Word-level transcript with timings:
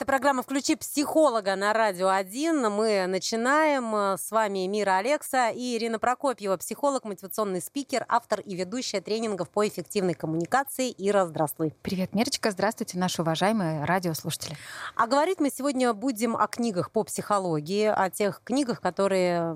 Это 0.00 0.06
программа 0.06 0.42
«Включи 0.42 0.76
психолога» 0.76 1.56
на 1.56 1.74
Радио 1.74 2.08
1. 2.08 2.72
Мы 2.72 3.04
начинаем. 3.06 4.16
С 4.16 4.30
вами 4.30 4.66
Мира 4.66 4.96
Алекса 4.96 5.50
и 5.50 5.76
Ирина 5.76 5.98
Прокопьева, 5.98 6.56
психолог, 6.56 7.04
мотивационный 7.04 7.60
спикер, 7.60 8.06
автор 8.08 8.40
и 8.40 8.54
ведущая 8.56 9.02
тренингов 9.02 9.50
по 9.50 9.68
эффективной 9.68 10.14
коммуникации. 10.14 10.94
Ира, 10.96 11.26
здравствуй. 11.26 11.74
Привет, 11.82 12.14
Мирочка. 12.14 12.50
Здравствуйте, 12.50 12.96
наши 12.96 13.20
уважаемые 13.20 13.84
радиослушатели. 13.84 14.56
А 14.96 15.06
говорить 15.06 15.38
мы 15.38 15.50
сегодня 15.50 15.92
будем 15.92 16.34
о 16.34 16.46
книгах 16.46 16.92
по 16.92 17.04
психологии, 17.04 17.84
о 17.84 18.08
тех 18.08 18.40
книгах, 18.42 18.80
которые 18.80 19.54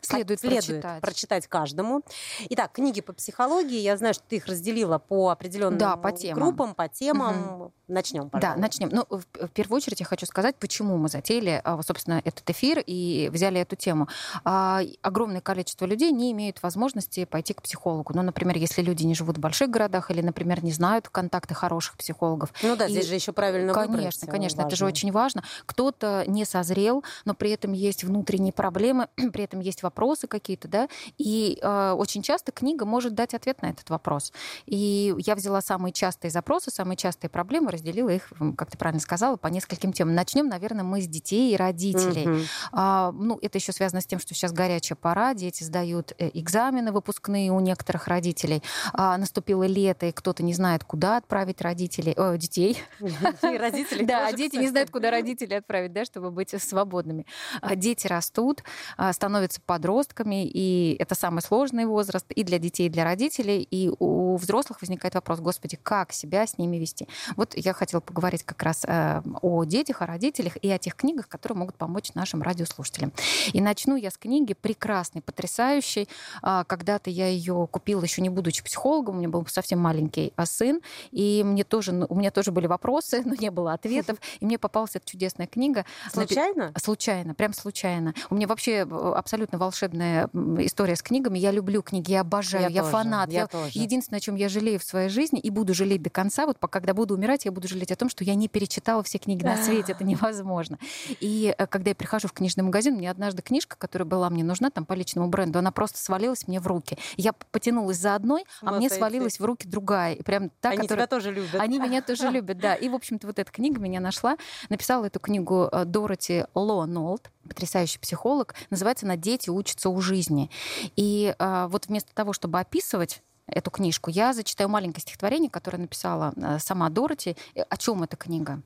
следует, 0.00 0.40
следует 0.40 0.62
прочитать. 0.80 1.00
прочитать 1.02 1.46
каждому. 1.48 2.00
Итак, 2.48 2.72
книги 2.72 3.02
по 3.02 3.12
психологии. 3.12 3.80
Я 3.80 3.98
знаю, 3.98 4.14
что 4.14 4.24
ты 4.26 4.36
их 4.36 4.46
разделила 4.46 4.96
по 4.96 5.28
определенным 5.28 5.76
Да, 5.78 5.98
по 5.98 6.12
темам. 6.12 6.42
группам, 6.42 6.74
по 6.74 6.88
темам. 6.88 7.72
Начнем, 7.88 8.22
Да, 8.22 8.28
пожалуйста. 8.30 8.58
начнем. 8.60 8.88
Ну, 8.90 9.06
в 9.10 9.48
первую 9.48 9.81
очередь 9.82 10.00
я 10.00 10.06
хочу 10.06 10.26
сказать, 10.26 10.56
почему 10.56 10.96
мы 10.96 11.08
затеяли, 11.08 11.60
а, 11.64 11.80
собственно, 11.82 12.20
этот 12.24 12.48
эфир 12.50 12.82
и 12.86 13.28
взяли 13.32 13.60
эту 13.60 13.76
тему. 13.76 14.08
А, 14.44 14.80
Огромное 15.02 15.40
количество 15.40 15.84
людей 15.86 16.12
не 16.12 16.30
имеют 16.32 16.62
возможности 16.62 17.24
пойти 17.24 17.54
к 17.54 17.62
психологу. 17.62 18.12
Ну, 18.14 18.22
например, 18.22 18.56
если 18.56 18.82
люди 18.82 19.02
не 19.04 19.14
живут 19.14 19.36
в 19.38 19.40
больших 19.40 19.70
городах 19.70 20.10
или, 20.10 20.20
например, 20.22 20.62
не 20.64 20.72
знают 20.72 21.08
контакты 21.08 21.54
хороших 21.54 21.96
психологов. 21.96 22.52
Ну 22.62 22.76
да, 22.76 22.86
И- 22.86 22.90
здесь 22.92 23.06
же 23.06 23.14
еще 23.14 23.32
правильно 23.32 23.72
Конечно, 23.72 23.96
выбрать, 23.96 24.20
конечно, 24.30 24.60
это 24.62 24.76
же 24.76 24.84
важно. 24.84 24.92
очень 24.94 25.12
важно. 25.12 25.44
Кто-то 25.66 26.24
не 26.26 26.44
созрел, 26.44 27.04
но 27.24 27.34
при 27.34 27.50
этом 27.50 27.72
есть 27.72 28.04
внутренние 28.04 28.52
проблемы, 28.52 29.08
при 29.32 29.44
этом 29.44 29.60
есть 29.60 29.82
вопросы 29.82 30.26
какие-то, 30.26 30.68
да, 30.68 30.88
и 31.18 31.58
э, 31.60 31.92
очень 31.92 32.22
часто 32.22 32.52
книга 32.52 32.84
может 32.84 33.14
дать 33.14 33.34
ответ 33.34 33.62
на 33.62 33.66
этот 33.70 33.90
вопрос. 33.90 34.32
И 34.66 35.14
я 35.18 35.34
взяла 35.34 35.60
самые 35.60 35.92
частые 35.92 36.30
запросы, 36.30 36.70
самые 36.70 36.96
частые 36.96 37.30
проблемы, 37.30 37.70
разделила 37.70 38.10
их, 38.10 38.32
как 38.56 38.70
ты 38.70 38.78
правильно 38.78 39.00
сказала, 39.00 39.36
по 39.36 39.48
нескольким 39.72 39.92
темам. 39.92 40.14
Начнем, 40.14 40.48
наверное, 40.48 40.84
мы 40.84 41.00
с 41.00 41.06
детей 41.06 41.54
и 41.54 41.56
родителей. 41.56 42.26
Мгм. 42.26 42.42
А, 42.72 43.12
ну, 43.12 43.38
это 43.40 43.58
еще 43.58 43.72
связано 43.72 44.00
с 44.00 44.06
тем, 44.06 44.18
что 44.18 44.34
сейчас 44.34 44.52
горячая 44.52 44.96
пора, 44.96 45.34
дети 45.34 45.64
сдают 45.64 46.12
э, 46.18 46.30
экзамены 46.34 46.92
выпускные 46.92 47.50
у 47.50 47.60
некоторых 47.60 48.08
родителей. 48.08 48.62
А, 48.92 49.16
наступило 49.16 49.64
лето, 49.64 50.06
и 50.06 50.12
кто-то 50.12 50.42
не 50.42 50.54
знает, 50.54 50.84
куда 50.84 51.16
отправить 51.16 51.60
родителей, 51.60 52.14
э, 52.16 52.36
детей. 52.36 52.82
И 53.00 53.58
родители 53.58 54.04
Да, 54.12 54.26
а 54.26 54.32
дети 54.32 54.56
не 54.56 54.68
знают, 54.68 54.90
куда 54.90 55.10
родителей 55.10 55.56
отправить, 55.56 55.92
да, 55.92 56.04
чтобы 56.04 56.30
быть 56.30 56.50
свободными. 56.62 57.26
А 57.60 57.76
Дети 57.76 58.06
растут, 58.06 58.62
а, 58.96 59.12
становятся 59.12 59.60
подростками, 59.60 60.46
и 60.46 60.96
это 60.98 61.14
самый 61.14 61.40
сложный 61.40 61.86
возраст 61.86 62.30
и 62.32 62.44
для 62.44 62.58
детей, 62.58 62.86
и 62.86 62.90
для 62.90 63.04
родителей. 63.04 63.66
И 63.70 63.90
у 63.98 64.36
взрослых 64.36 64.80
возникает 64.80 65.14
вопрос, 65.14 65.40
господи, 65.40 65.78
как 65.82 66.12
себя 66.12 66.46
с 66.46 66.58
ними 66.58 66.76
вести? 66.76 67.08
Вот 67.36 67.54
я 67.56 67.72
хотела 67.72 68.00
поговорить 68.00 68.42
как 68.44 68.62
раз 68.62 68.84
э, 68.86 69.22
о 69.52 69.64
детях, 69.64 70.02
о 70.02 70.06
родителях 70.06 70.56
и 70.62 70.70
о 70.70 70.78
тех 70.78 70.96
книгах, 70.96 71.28
которые 71.28 71.58
могут 71.58 71.76
помочь 71.76 72.14
нашим 72.14 72.42
радиослушателям. 72.42 73.12
И 73.52 73.60
начну 73.60 73.96
я 73.96 74.10
с 74.10 74.16
книги 74.16 74.54
прекрасной, 74.54 75.22
потрясающей. 75.22 76.08
А, 76.42 76.64
Когда-то 76.64 77.10
я 77.10 77.28
ее 77.28 77.68
купила, 77.70 78.02
еще 78.02 78.22
не 78.22 78.30
будучи 78.30 78.62
психологом, 78.64 79.16
у 79.16 79.18
меня 79.18 79.28
был 79.28 79.46
совсем 79.46 79.78
маленький 79.78 80.32
а, 80.36 80.46
сын, 80.46 80.80
и 81.10 81.42
мне 81.44 81.64
тоже, 81.64 82.06
у 82.08 82.14
меня 82.14 82.30
тоже 82.30 82.52
были 82.52 82.66
вопросы, 82.66 83.22
но 83.26 83.34
не 83.34 83.50
было 83.50 83.74
ответов. 83.74 84.18
И 84.40 84.46
мне 84.46 84.58
попалась 84.58 84.96
эта 84.96 85.06
чудесная 85.06 85.46
книга. 85.46 85.84
Случайно? 86.10 86.72
Случайно, 86.76 87.34
прям 87.34 87.52
случайно. 87.52 88.14
У 88.30 88.34
меня 88.34 88.46
вообще 88.46 88.86
э, 88.88 89.12
абсолютно 89.16 89.58
волшебная 89.58 90.28
история 90.58 90.96
с 90.96 91.02
книгами. 91.02 91.38
Я 91.38 91.50
люблю 91.50 91.82
книги, 91.82 92.12
я 92.12 92.22
обожаю, 92.22 92.64
Я 92.64 92.68
я, 92.68 92.80
тоже, 92.82 92.92
фанат. 92.92 93.32
я 93.32 93.46
тоже. 93.46 93.70
Единственное, 93.74 94.18
о 94.18 94.20
чем 94.20 94.34
я 94.34 94.48
жалею 94.48 94.80
в 94.80 94.84
своей 94.84 95.08
жизни 95.08 95.38
и 95.38 95.50
буду 95.50 95.74
жалеть 95.74 96.02
до 96.02 96.10
конца, 96.10 96.46
вот 96.46 96.58
когда 96.58 96.94
буду 96.94 97.14
умирать, 97.14 97.44
я 97.44 97.52
буду 97.52 97.68
жалеть 97.68 97.92
о 97.92 97.96
том, 97.96 98.08
что 98.08 98.24
я 98.24 98.34
не 98.34 98.48
перечитала 98.48 99.02
все 99.02 99.18
книги 99.18 99.41
на 99.56 99.56
свете. 99.56 99.92
Это 99.92 100.04
невозможно. 100.04 100.78
И 101.20 101.54
э, 101.56 101.66
когда 101.66 101.90
я 101.90 101.94
прихожу 101.94 102.28
в 102.28 102.32
книжный 102.32 102.64
магазин, 102.64 102.94
мне 102.94 103.10
однажды 103.10 103.42
книжка, 103.42 103.76
которая 103.76 104.06
была 104.06 104.30
мне 104.30 104.44
нужна 104.44 104.70
там 104.70 104.84
по 104.84 104.94
личному 104.94 105.28
бренду, 105.28 105.58
она 105.58 105.72
просто 105.72 105.98
свалилась 105.98 106.46
мне 106.48 106.60
в 106.60 106.66
руки. 106.66 106.98
Я 107.16 107.32
потянулась 107.32 107.98
за 107.98 108.14
одной, 108.14 108.44
а 108.60 108.72
мне 108.72 108.90
свалилась 108.90 109.38
в 109.40 109.44
руки 109.44 109.66
другая. 109.66 110.14
И 110.14 110.22
прям 110.22 110.50
та, 110.60 110.70
Они 110.70 110.82
которая... 110.82 111.06
тебя 111.06 111.16
тоже 111.16 111.32
любят. 111.32 111.60
Они 111.60 111.78
меня 111.78 112.02
тоже 112.06 112.28
любят, 112.28 112.58
да. 112.58 112.74
И, 112.74 112.88
в 112.88 112.94
общем-то, 112.94 113.26
вот 113.26 113.38
эта 113.38 113.50
книга 113.50 113.80
меня 113.80 114.00
нашла. 114.00 114.36
Написала 114.68 115.06
эту 115.06 115.20
книгу 115.20 115.68
э, 115.70 115.84
Дороти 115.84 116.44
Ло 116.54 116.86
Нолт, 116.86 117.30
потрясающий 117.48 117.98
психолог. 117.98 118.54
Называется 118.70 119.06
она 119.06 119.16
«Дети 119.16 119.50
учатся 119.50 119.88
у 119.88 120.00
жизни». 120.00 120.50
И 120.96 121.34
э, 121.38 121.66
вот 121.68 121.86
вместо 121.86 122.14
того, 122.14 122.32
чтобы 122.32 122.60
описывать 122.60 123.22
эту 123.46 123.70
книжку, 123.70 124.10
я 124.10 124.32
зачитаю 124.32 124.68
маленькое 124.70 125.02
стихотворение, 125.02 125.50
которое 125.50 125.78
написала 125.78 126.32
сама 126.58 126.88
Дороти. 126.90 127.36
О 127.68 127.76
чем 127.76 128.02
эта 128.02 128.16
книга? 128.16 128.62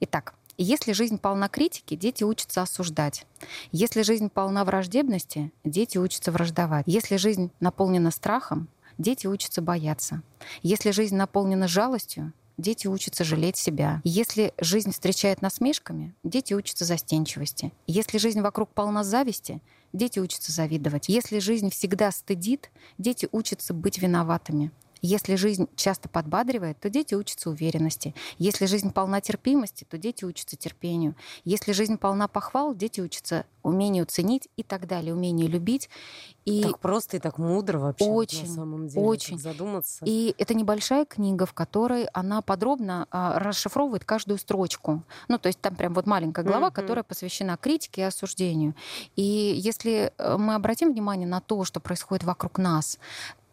Итак, 0.00 0.34
если 0.58 0.92
жизнь 0.92 1.18
полна 1.18 1.48
критики, 1.48 1.96
дети 1.96 2.24
учатся 2.24 2.62
осуждать. 2.62 3.26
Если 3.72 4.02
жизнь 4.02 4.30
полна 4.30 4.64
враждебности, 4.64 5.52
дети 5.64 5.98
учатся 5.98 6.32
враждовать. 6.32 6.84
Если 6.86 7.16
жизнь 7.16 7.50
наполнена 7.60 8.10
страхом, 8.10 8.68
дети 8.96 9.26
учатся 9.26 9.60
бояться. 9.60 10.22
Если 10.62 10.92
жизнь 10.92 11.14
наполнена 11.14 11.68
жалостью, 11.68 12.32
дети 12.56 12.86
учатся 12.86 13.22
жалеть 13.22 13.58
себя. 13.58 14.00
Если 14.02 14.54
жизнь 14.58 14.92
встречает 14.92 15.42
насмешками, 15.42 16.14
дети 16.24 16.54
учатся 16.54 16.86
застенчивости. 16.86 17.72
Если 17.86 18.16
жизнь 18.16 18.40
вокруг 18.40 18.70
полна 18.70 19.04
зависти, 19.04 19.60
дети 19.92 20.18
учатся 20.18 20.52
завидовать. 20.52 21.08
Если 21.08 21.38
жизнь 21.38 21.70
всегда 21.70 22.10
стыдит, 22.10 22.70
дети 22.96 23.28
учатся 23.30 23.74
быть 23.74 23.98
виноватыми. 23.98 24.70
Если 25.02 25.34
жизнь 25.36 25.68
часто 25.76 26.08
подбадривает, 26.08 26.78
то 26.80 26.88
дети 26.90 27.14
учатся 27.14 27.50
уверенности. 27.50 28.14
Если 28.38 28.66
жизнь 28.66 28.92
полна 28.92 29.20
терпимости, 29.20 29.84
то 29.84 29.98
дети 29.98 30.24
учатся 30.24 30.56
терпению. 30.56 31.14
Если 31.44 31.72
жизнь 31.72 31.98
полна 31.98 32.28
похвал, 32.28 32.74
дети 32.74 33.00
учатся 33.00 33.44
умению 33.62 34.06
ценить 34.06 34.48
и 34.56 34.62
так 34.62 34.86
далее, 34.86 35.12
умению 35.12 35.48
любить. 35.48 35.90
И 36.44 36.62
Так 36.62 36.78
просто 36.78 37.16
и 37.16 37.20
так 37.20 37.38
мудро 37.38 37.78
вообще. 37.78 38.04
Очень, 38.04 38.48
на 38.48 38.54
самом 38.54 38.88
деле, 38.88 39.04
очень. 39.04 39.38
задуматься. 39.38 40.04
И 40.06 40.34
это 40.38 40.54
небольшая 40.54 41.04
книга, 41.04 41.46
в 41.46 41.52
которой 41.52 42.04
она 42.12 42.42
подробно 42.42 43.06
а, 43.10 43.38
расшифровывает 43.40 44.04
каждую 44.04 44.38
строчку. 44.38 45.02
Ну, 45.28 45.38
то 45.38 45.48
есть 45.48 45.60
там 45.60 45.74
прям 45.74 45.94
вот 45.94 46.06
маленькая 46.06 46.44
глава, 46.44 46.66
Мгм. 46.68 46.74
которая 46.74 47.02
посвящена 47.04 47.56
критике 47.56 48.02
и 48.02 48.04
осуждению. 48.04 48.74
И 49.16 49.22
если 49.22 50.12
э, 50.16 50.36
мы 50.36 50.54
обратим 50.54 50.92
внимание 50.92 51.26
на 51.26 51.40
то, 51.40 51.64
что 51.64 51.80
происходит 51.80 52.22
вокруг 52.24 52.58
нас, 52.58 52.98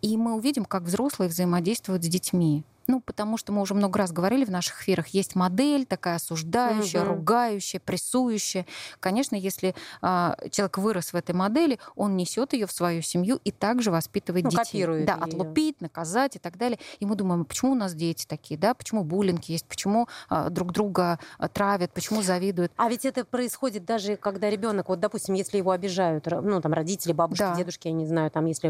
и 0.03 0.18
мы 0.18 0.36
увидим, 0.36 0.66
как 0.66 0.84
взрослые 0.84 1.30
взаимодействуют 1.30 2.03
с 2.03 2.08
детьми. 2.08 2.64
Ну, 2.88 3.00
потому 3.00 3.38
что 3.38 3.52
мы 3.54 3.62
уже 3.62 3.74
много 3.74 3.98
раз 4.00 4.12
говорили 4.12 4.44
в 4.46 4.52
наших 4.52 4.82
эфирах, 4.82 5.08
есть 5.10 5.36
модель 5.36 5.86
такая 5.86 6.16
осуждающая, 6.16 7.02
Мгм. 7.02 7.10
ругающая, 7.10 7.80
прессующая. 7.80 8.66
Конечно, 9.00 9.36
если 9.36 9.74
а, 10.02 10.36
человек 10.52 10.78
вырос 10.78 11.14
в 11.14 11.16
этой 11.16 11.34
модели, 11.34 11.80
он 11.96 12.18
несет 12.18 12.54
ее 12.54 12.68
в 12.68 12.72
свою 12.72 13.02
семью 13.02 13.40
и 13.44 13.52
также 13.52 13.90
воспитывает 13.92 14.44
Ну, 14.46 14.50
детей. 14.52 14.64
копирует 14.66 15.06
да, 15.06 15.14
её. 15.14 15.24
отлупить, 15.24 15.82
наказать 15.82 16.36
и 16.36 16.40
так 16.40 16.58
далее. 16.58 16.78
И 17.00 17.06
мы 17.06 17.16
думаем, 17.16 17.46
почему 17.46 17.72
у 17.72 17.76
нас 17.76 17.94
дети 17.94 18.26
такие, 18.28 18.60
да, 18.60 18.74
почему 18.74 19.04
буллинг 19.04 19.46
есть, 19.46 19.66
почему 19.66 20.08
а, 20.30 20.50
друг 20.50 20.72
друга 20.74 21.20
а, 21.38 21.48
травят, 21.48 21.94
почему 21.94 22.22
завидуют. 22.22 22.72
А 22.76 22.90
ведь 22.90 23.06
это 23.06 23.24
происходит 23.26 23.86
даже, 23.86 24.18
когда 24.18 24.50
ребенок, 24.50 24.90
вот, 24.90 25.00
допустим, 25.00 25.36
если 25.36 25.58
его 25.58 25.72
обижают, 25.72 26.26
ну, 26.26 26.60
там, 26.62 26.74
родители, 26.74 27.14
бабушки, 27.14 27.44
Да. 27.44 27.56
дедушки, 27.56 27.88
я 27.88 27.94
не 27.94 28.06
знаю, 28.06 28.30
там, 28.32 28.46
если 28.46 28.68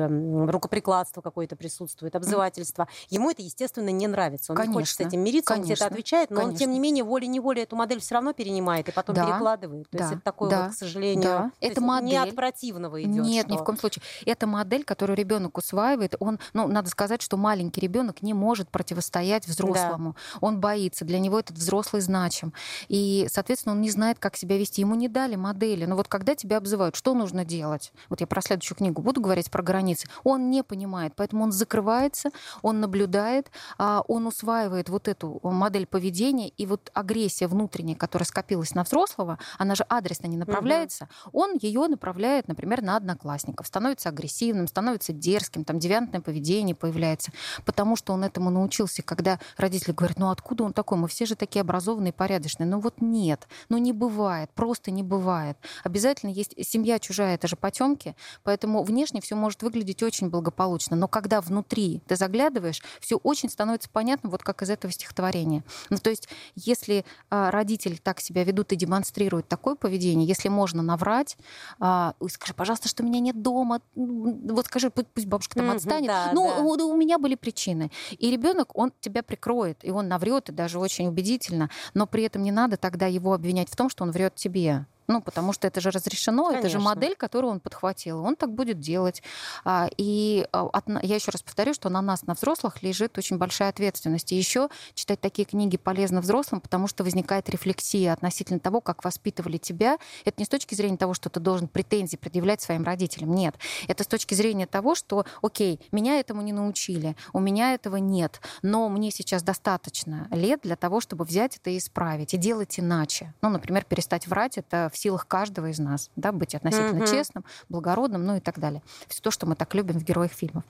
рукоприкладство 0.50 1.22
какое-то 1.22 1.56
присутствует, 1.56 2.16
обзывательство, 2.16 2.88
ему 3.10 3.30
это, 3.32 3.42
естественно, 3.42 3.90
не 3.90 4.03
нравится. 4.08 4.54
Он 4.54 4.60
не 4.60 4.74
хочет 4.74 4.94
с 4.94 4.98
Конечно, 4.98 5.16
этим 5.16 5.24
мириться, 5.24 5.54
он 5.54 5.64
тебе 5.64 5.74
это 5.74 5.80
конечно, 5.82 5.88
отвечает, 5.88 6.30
но 6.32 6.38
он, 6.42 6.50
тем 6.50 6.52
конечно. 6.52 6.72
не 6.72 6.80
менее, 6.80 7.04
волей-неволей 7.04 7.64
эту 7.64 7.76
модель 7.76 8.00
все 8.00 8.16
равно 8.16 8.34
перенимает 8.34 8.90
и 8.90 8.92
потом 8.92 9.16
Да, 9.16 9.26
перекладывает. 9.26 9.90
То 9.90 9.98
есть 9.98 10.10
да, 10.10 10.16
это 10.16 10.24
такое 10.24 10.50
да, 10.50 10.64
вот, 10.66 10.72
к 10.72 10.78
сожалению, 10.78 11.24
да. 11.24 11.38
то 11.40 11.52
Это 11.60 11.66
есть 11.68 11.78
не 11.82 11.86
модель. 11.88 12.30
от 12.30 12.36
противного 12.36 13.02
идет. 13.04 13.26
Нет, 13.26 13.48
ни 13.48 13.58
в 13.58 13.64
коем 13.64 13.78
случае. 13.78 14.04
Это 14.26 14.48
модель, 14.48 14.84
которую 14.84 15.18
ребенок 15.18 15.58
усваивает. 15.58 16.16
Он, 16.20 16.40
ну, 16.54 16.68
надо 16.68 16.90
сказать, 16.90 17.22
что 17.22 17.38
маленький 17.38 17.82
ребенок 17.82 18.22
не 18.22 18.34
может 18.34 18.70
противостоять 18.70 19.48
взрослому. 19.48 20.16
Он 20.42 20.60
боится. 20.60 21.06
Для 21.06 21.20
него 21.20 21.40
этот 21.40 21.58
взрослый 21.58 22.02
значим. 22.02 22.54
И, 22.88 23.28
соответственно, 23.32 23.76
он 23.76 23.82
не 23.82 23.90
знает, 23.90 24.20
как 24.20 24.36
себя 24.36 24.58
вести. 24.58 24.82
Ему 24.82 24.96
не 24.96 25.08
дали 25.08 25.36
модели. 25.36 25.86
Но 25.86 25.96
вот 25.96 26.08
когда 26.08 26.36
тебя 26.36 26.58
обзывают, 26.58 26.96
что 26.96 27.14
нужно 27.14 27.46
делать? 27.46 27.92
Вот 28.10 28.22
я 28.22 28.28
про 28.28 28.42
следующую 28.42 28.78
книгу 28.78 29.02
буду 29.02 29.22
говорить 29.22 29.50
про 29.52 29.64
границы. 29.64 30.08
Он 30.24 30.50
не 30.50 30.64
понимает, 30.64 31.14
поэтому 31.16 31.44
он 31.44 31.52
закрывается, 31.52 32.30
он 32.62 32.80
наблюдает, 32.80 33.52
а, 33.78 33.93
он 34.02 34.28
усваивает 34.28 34.90
вот 34.90 35.08
эту 35.08 35.40
модель 35.44 35.86
поведения, 35.86 36.50
и 36.50 36.66
вот 36.66 36.92
агрессия 36.94 37.48
внутренняя, 37.48 37.96
которая 37.96 38.26
скопилась 38.26 38.74
на 38.74 38.84
взрослого, 38.84 39.40
она 39.58 39.76
же 39.76 39.84
адресно 39.84 40.28
не 40.28 40.38
направляется, 40.38 41.10
угу. 41.26 41.40
он 41.42 41.58
ее 41.62 41.88
направляет, 41.88 42.48
например, 42.48 42.82
на 42.82 42.98
одноклассников, 42.98 43.68
становится 43.68 44.10
агрессивным, 44.10 44.68
становится 44.68 45.14
дерзким, 45.14 45.66
там 45.66 45.80
девиантное 45.80 46.22
поведение 46.22 46.76
появляется, 46.76 47.32
потому 47.66 47.96
что 47.96 48.14
он 48.14 48.24
этому 48.24 48.50
научился, 48.50 49.04
когда 49.04 49.40
родители 49.58 49.92
говорят, 49.92 50.18
ну 50.18 50.30
откуда 50.30 50.64
он 50.64 50.74
такой, 50.74 50.98
мы 50.98 51.08
все 51.08 51.26
же 51.26 51.36
такие 51.36 51.62
образованные, 51.62 52.14
порядочные, 52.14 52.68
ну 52.68 52.80
вот 52.80 53.02
нет, 53.02 53.48
ну 53.70 53.78
не 53.78 53.94
бывает, 53.94 54.50
просто 54.54 54.92
не 54.92 55.04
бывает. 55.04 55.58
Обязательно 55.84 56.32
есть 56.32 56.54
семья 56.66 57.00
чужая, 57.00 57.36
это 57.36 57.48
же 57.48 57.56
потемки, 57.56 58.16
поэтому 58.44 58.84
внешне 58.84 59.22
все 59.22 59.36
может 59.36 59.64
выглядеть 59.64 60.04
очень 60.04 60.30
благополучно, 60.30 60.96
но 60.96 61.08
когда 61.08 61.42
внутри 61.42 62.02
ты 62.08 62.16
заглядываешь, 62.16 62.82
все 63.00 63.18
очень 63.18 63.50
становится 63.50 63.83
понятно, 63.90 64.30
вот 64.30 64.44
как 64.44 64.62
из 64.62 64.70
этого 64.70 64.92
стихотворения. 64.94 65.64
Ну, 65.90 65.98
то 65.98 66.10
есть, 66.10 66.28
если 66.56 67.06
а, 67.30 67.52
родители 67.52 67.96
так 67.96 68.20
себя 68.20 68.44
ведут 68.44 68.72
и 68.72 68.76
демонстрируют 68.76 69.48
такое 69.48 69.76
поведение, 69.76 70.28
если 70.28 70.50
можно 70.50 70.82
наврать, 70.82 71.38
а, 71.80 72.16
скажи, 72.30 72.54
пожалуйста, 72.54 72.90
что 72.90 73.04
меня 73.04 73.20
нет 73.20 73.42
дома, 73.42 73.82
вот 73.96 74.66
скажи, 74.66 74.90
пусть 74.90 75.28
бабушка 75.28 75.56
там 75.56 75.72
отстанет. 75.72 76.08
Да, 76.08 76.32
ну, 76.34 76.76
да. 76.78 76.86
у 76.86 76.96
меня 76.96 77.18
были 77.18 77.36
причины. 77.36 77.92
И 78.18 78.32
ребенок, 78.32 78.78
он 78.78 78.92
тебя 79.00 79.24
прикроет, 79.24 79.80
и 79.84 79.92
он 79.92 80.08
наврет, 80.08 80.50
и 80.50 80.52
даже 80.52 80.80
очень 80.80 81.08
убедительно, 81.08 81.70
но 81.94 82.08
при 82.08 82.24
этом 82.24 82.44
не 82.44 82.52
надо 82.52 82.78
тогда 82.78 83.08
его 83.08 83.34
обвинять 83.34 83.70
в 83.70 83.76
том, 83.76 83.90
что 83.90 84.04
он 84.04 84.12
врет 84.12 84.36
тебе. 84.36 84.86
Ну, 85.08 85.22
потому 85.22 85.54
что 85.54 85.68
это 85.68 85.82
же 85.82 85.92
разрешено, 85.92 86.46
Конечно. 86.46 86.60
это 86.60 86.70
же 86.70 86.80
модель, 86.80 87.16
которую 87.16 87.52
он 87.52 87.60
подхватил. 87.60 88.24
Он 88.24 88.36
так 88.36 88.52
будет 88.54 88.80
делать. 88.80 89.22
А, 89.66 89.88
и 89.98 90.48
а, 90.52 90.70
я 91.02 91.16
еще 91.16 91.32
раз 91.32 91.42
повторю, 91.42 91.74
что 91.74 91.90
на 91.90 92.02
нас, 92.02 92.24
на 92.24 92.34
взрослых, 92.34 92.82
лежит 92.84 93.18
очень 93.18 93.38
большая 93.38 93.70
ответственность. 93.70 94.32
И 94.32 94.36
еще 94.36 94.70
читать 94.94 95.20
такие 95.20 95.46
книги 95.46 95.78
полезно 95.78 96.22
взрослым, 96.22 96.62
потому 96.62 96.88
что 96.88 97.04
возникает 97.04 97.50
рефлексия 97.50 98.14
относительно 98.14 98.60
того, 98.60 98.82
как 98.82 99.04
воспитывали 99.04 99.58
тебя. 99.58 99.98
Это 100.26 100.36
не 100.40 100.46
с 100.46 100.50
точки 100.50 100.76
зрения 100.76 100.98
того, 100.98 101.14
что 101.14 101.30
ты 101.30 101.40
должен 101.40 101.68
претензии 101.68 102.18
предъявлять 102.18 102.62
своим 102.62 102.84
родителям. 102.84 103.34
Нет. 103.34 103.56
Это 103.88 104.04
с 104.04 104.08
точки 104.08 104.34
зрения 104.34 104.68
того, 104.68 104.96
что, 104.96 105.26
окей, 105.42 105.80
меня 105.92 106.20
этому 106.20 106.42
не 106.42 106.54
научили, 106.54 107.16
у 107.34 107.40
меня 107.40 107.74
этого 107.74 107.98
нет, 107.98 108.42
но 108.62 108.90
мне 108.90 109.12
сейчас 109.12 109.44
достаточно 109.44 110.28
лет 110.32 110.62
для 110.64 110.76
того, 110.76 111.02
чтобы 111.02 111.26
взять 111.26 111.58
это 111.58 111.70
и 111.70 111.78
исправить, 111.78 112.34
и 112.34 112.38
делать 112.38 112.80
иначе. 112.80 113.34
Ну, 113.42 113.50
например, 113.50 113.86
перестать 113.86 114.28
врать— 114.28 114.58
это 114.58 114.90
в 114.94 114.98
силах 114.98 115.28
каждого 115.28 115.68
из 115.68 115.80
нас, 115.80 116.10
да, 116.16 116.32
быть 116.32 116.56
относительно 116.56 117.04
mm-hmm. 117.04 117.12
честным, 117.12 117.46
благородным, 117.68 118.26
ну 118.26 118.38
и 118.38 118.40
так 118.40 118.60
далее. 118.60 118.82
Все 119.08 119.22
то, 119.22 119.32
что 119.32 119.46
мы 119.46 119.56
так 119.56 119.74
любим 119.74 120.00
в 120.00 120.04
героях 120.04 120.32
фильмов. 120.32 120.64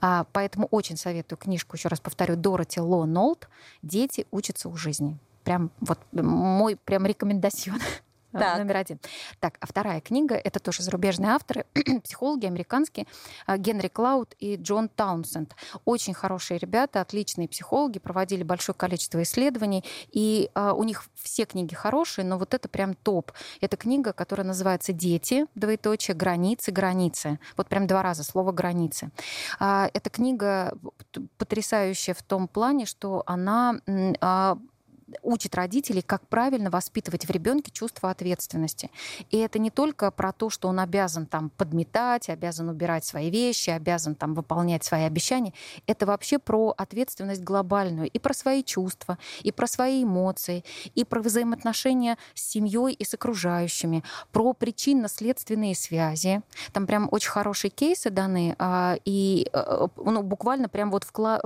А, 0.00 0.26
поэтому 0.32 0.68
очень 0.70 0.96
советую 0.96 1.38
книжку, 1.38 1.76
еще 1.76 1.88
раз 1.88 2.00
повторю, 2.00 2.36
Дороти 2.36 2.80
Ло 2.80 3.06
Нолт 3.06 3.48
«Дети 3.82 4.26
учатся 4.30 4.68
у 4.68 4.76
жизни». 4.76 5.18
Прям 5.44 5.70
вот 5.80 5.98
мой 6.12 6.76
прям 6.76 7.06
рекомендацион. 7.06 7.80
Так. 8.32 8.58
Номер 8.58 8.78
один. 8.78 8.98
Так, 9.40 9.58
а 9.60 9.66
вторая 9.66 10.00
книга, 10.00 10.34
это 10.34 10.58
тоже 10.58 10.82
зарубежные 10.82 11.32
авторы, 11.32 11.66
психологи 12.04 12.46
американские, 12.46 13.06
а, 13.46 13.58
Генри 13.58 13.88
Клауд 13.88 14.34
и 14.38 14.56
Джон 14.56 14.88
Таунсенд. 14.88 15.54
Очень 15.84 16.14
хорошие 16.14 16.58
ребята, 16.58 17.00
отличные 17.00 17.48
психологи, 17.48 17.98
проводили 17.98 18.42
большое 18.42 18.74
количество 18.74 19.22
исследований, 19.22 19.84
и 20.10 20.50
а, 20.54 20.72
у 20.72 20.82
них 20.84 21.04
все 21.22 21.44
книги 21.44 21.74
хорошие, 21.74 22.24
но 22.24 22.38
вот 22.38 22.54
это 22.54 22.68
прям 22.68 22.94
топ. 22.94 23.32
Это 23.60 23.76
книга, 23.76 24.12
которая 24.12 24.46
называется 24.46 24.92
«Дети», 24.92 25.46
двоеточие, 25.54 26.14
«Границы, 26.14 26.72
границы». 26.72 27.38
Вот 27.56 27.68
прям 27.68 27.86
два 27.86 28.02
раза 28.02 28.24
слово 28.24 28.52
«границы». 28.52 29.10
А, 29.58 29.90
эта 29.92 30.08
книга 30.10 30.76
потрясающая 31.36 32.14
в 32.14 32.22
том 32.22 32.48
плане, 32.48 32.86
что 32.86 33.22
она 33.26 33.74
а, 34.20 34.56
учит 35.22 35.54
родителей, 35.54 36.02
как 36.02 36.26
правильно 36.28 36.70
воспитывать 36.70 37.26
в 37.26 37.30
ребенке 37.30 37.70
чувство 37.70 38.10
ответственности. 38.10 38.90
И 39.30 39.38
это 39.38 39.58
не 39.58 39.70
только 39.70 40.10
про 40.10 40.32
то, 40.32 40.50
что 40.50 40.68
он 40.68 40.80
обязан 40.80 41.26
там 41.26 41.50
подметать, 41.50 42.28
обязан 42.28 42.68
убирать 42.68 43.04
свои 43.04 43.30
вещи, 43.30 43.70
обязан 43.70 44.14
там 44.14 44.34
выполнять 44.34 44.84
свои 44.84 45.02
обещания. 45.02 45.52
Это 45.86 46.06
вообще 46.06 46.38
про 46.38 46.74
ответственность 46.76 47.42
глобальную 47.42 48.08
и 48.08 48.18
про 48.18 48.34
свои 48.34 48.62
чувства, 48.62 49.18
и 49.42 49.52
про 49.52 49.66
свои 49.66 50.04
эмоции, 50.04 50.64
и 50.94 51.04
про 51.04 51.20
взаимоотношения 51.20 52.16
с 52.34 52.50
семьей 52.50 52.92
и 52.92 53.04
с 53.04 53.14
окружающими, 53.14 54.02
про 54.32 54.52
причинно-следственные 54.52 55.74
связи. 55.74 56.42
Там 56.72 56.86
прям 56.86 57.08
очень 57.10 57.30
хорошие 57.30 57.70
кейсы 57.70 58.10
даны, 58.10 58.54
а, 58.58 58.96
и 59.04 59.48
э, 59.52 59.88
ну, 59.96 60.22
буквально 60.22 60.68
прям 60.68 60.90
вот 60.90 61.04
вклад... 61.04 61.40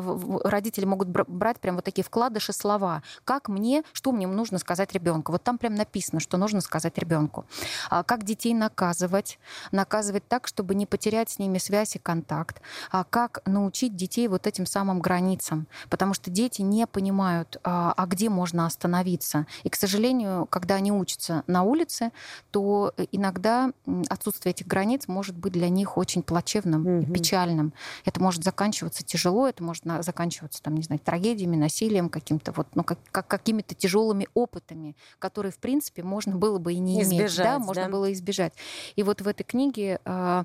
родители 0.45 0.85
могут 0.85 1.09
брать 1.09 1.61
прям 1.61 1.77
вот 1.77 1.85
такие 1.85 2.05
вкладыши 2.05 2.53
слова. 2.53 3.03
Как 3.25 3.49
мне, 3.57 3.83
что 3.93 4.13
мне 4.13 4.27
нужно 4.27 4.59
сказать 4.59 4.93
ребенку. 4.93 5.33
Вот 5.33 5.43
там 5.43 5.57
прям 5.57 5.75
написано, 5.75 6.21
что 6.21 6.37
нужно 6.37 6.61
сказать 6.61 6.99
ребенку. 6.99 7.47
А 7.89 8.03
как 8.03 8.25
детей 8.25 8.53
наказывать? 8.55 9.39
Наказывать 9.73 10.29
так, 10.29 10.47
чтобы 10.47 10.75
не 10.75 10.85
потерять 10.85 11.31
с 11.31 11.39
ними 11.39 11.59
связь 11.59 11.97
и 11.97 11.99
контакт. 11.99 12.61
А 12.91 13.05
как 13.05 13.41
научить 13.47 13.97
детей 13.97 14.29
вот 14.29 14.47
этим 14.47 14.67
самым 14.67 15.01
границам? 15.01 15.67
Потому 15.89 16.13
что 16.15 16.31
дети 16.31 16.63
не 16.63 16.87
понимают, 16.87 17.57
а, 17.65 17.95
а 17.97 18.07
где 18.07 18.29
можно 18.29 18.67
остановиться. 18.67 19.47
И, 19.63 19.71
к 19.71 19.77
сожалению, 19.77 20.47
когда 20.47 20.75
они 20.75 20.93
учатся 20.93 21.43
на 21.47 21.63
улице, 21.63 22.13
то 22.51 22.93
иногда 23.13 23.73
отсутствие 24.09 24.51
этих 24.51 24.67
границ 24.67 25.09
может 25.09 25.37
быть 25.37 25.53
для 25.53 25.69
них 25.69 25.97
очень 25.97 26.23
плачевным 26.23 26.87
mm-hmm. 26.87 27.13
печальным. 27.13 27.73
Это 28.05 28.21
может 28.21 28.45
заканчиваться 28.45 29.03
тяжело, 29.03 29.49
это 29.49 29.63
может 29.63 29.85
заканчиваться, 30.01 30.63
там, 30.63 30.75
не 30.75 30.83
знаю, 30.83 31.01
трагедиями, 31.01 31.57
насилием 31.57 32.09
каким-то, 32.09 32.53
вот, 32.53 32.67
ну, 32.75 32.85
как, 32.85 32.99
как, 33.11 33.27
какими-то 33.47 33.77
тяжелыми 33.77 34.27
опытами, 34.35 34.97
которые, 35.21 35.53
в 35.53 35.59
принципе, 35.59 36.03
можно 36.03 36.35
было 36.35 36.59
бы 36.59 36.73
и 36.73 36.81
не 36.81 37.01
избежать, 37.03 37.21
иметь. 37.21 37.37
Да, 37.37 37.59
можно 37.61 37.85
да? 37.85 37.89
было 37.89 38.13
избежать. 38.13 38.53
И 38.97 39.05
вот 39.05 39.21
в 39.21 39.29
этой 39.29 39.45
книге 39.45 40.01
э, 40.05 40.45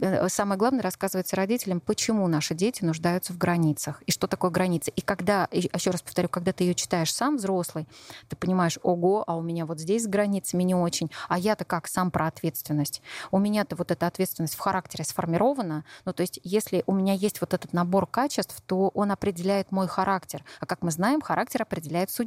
э, 0.00 0.28
самое 0.30 0.58
главное 0.58 0.80
рассказывается 0.80 1.36
родителям, 1.36 1.80
почему 1.80 2.26
наши 2.28 2.54
дети 2.54 2.84
нуждаются 2.84 3.34
в 3.34 3.38
границах 3.38 4.02
и 4.06 4.12
что 4.12 4.26
такое 4.26 4.50
граница. 4.50 4.90
И 4.96 5.02
когда, 5.02 5.46
еще 5.52 5.90
раз 5.90 6.00
повторю, 6.00 6.30
когда 6.30 6.54
ты 6.54 6.64
ее 6.64 6.74
читаешь 6.74 7.12
сам 7.12 7.36
взрослый, 7.36 7.86
ты 8.30 8.36
понимаешь, 8.36 8.78
ого, 8.82 9.24
а 9.26 9.36
у 9.36 9.42
меня 9.42 9.66
вот 9.66 9.78
здесь 9.78 10.04
с 10.04 10.06
границами 10.06 10.62
не 10.62 10.74
очень, 10.74 11.10
а 11.28 11.38
я-то 11.38 11.66
как 11.66 11.86
сам 11.86 12.10
про 12.10 12.28
ответственность. 12.28 13.02
У 13.30 13.38
меня-то 13.38 13.76
вот 13.76 13.90
эта 13.90 14.06
ответственность 14.06 14.54
в 14.54 14.58
характере 14.58 15.04
сформирована, 15.04 15.84
ну 16.06 16.14
то 16.14 16.22
есть 16.22 16.40
если 16.44 16.82
у 16.86 16.94
меня 16.94 17.12
есть 17.12 17.42
вот 17.42 17.52
этот 17.52 17.74
набор 17.74 18.06
качеств, 18.06 18.58
то 18.64 18.88
он 18.94 19.12
определяет 19.12 19.70
мой 19.70 19.86
характер. 19.86 20.42
А 20.60 20.64
как 20.64 20.80
мы 20.80 20.90
знаем, 20.90 21.20
характер 21.20 21.60
определяет 21.60 22.10
судьбу. 22.10 22.21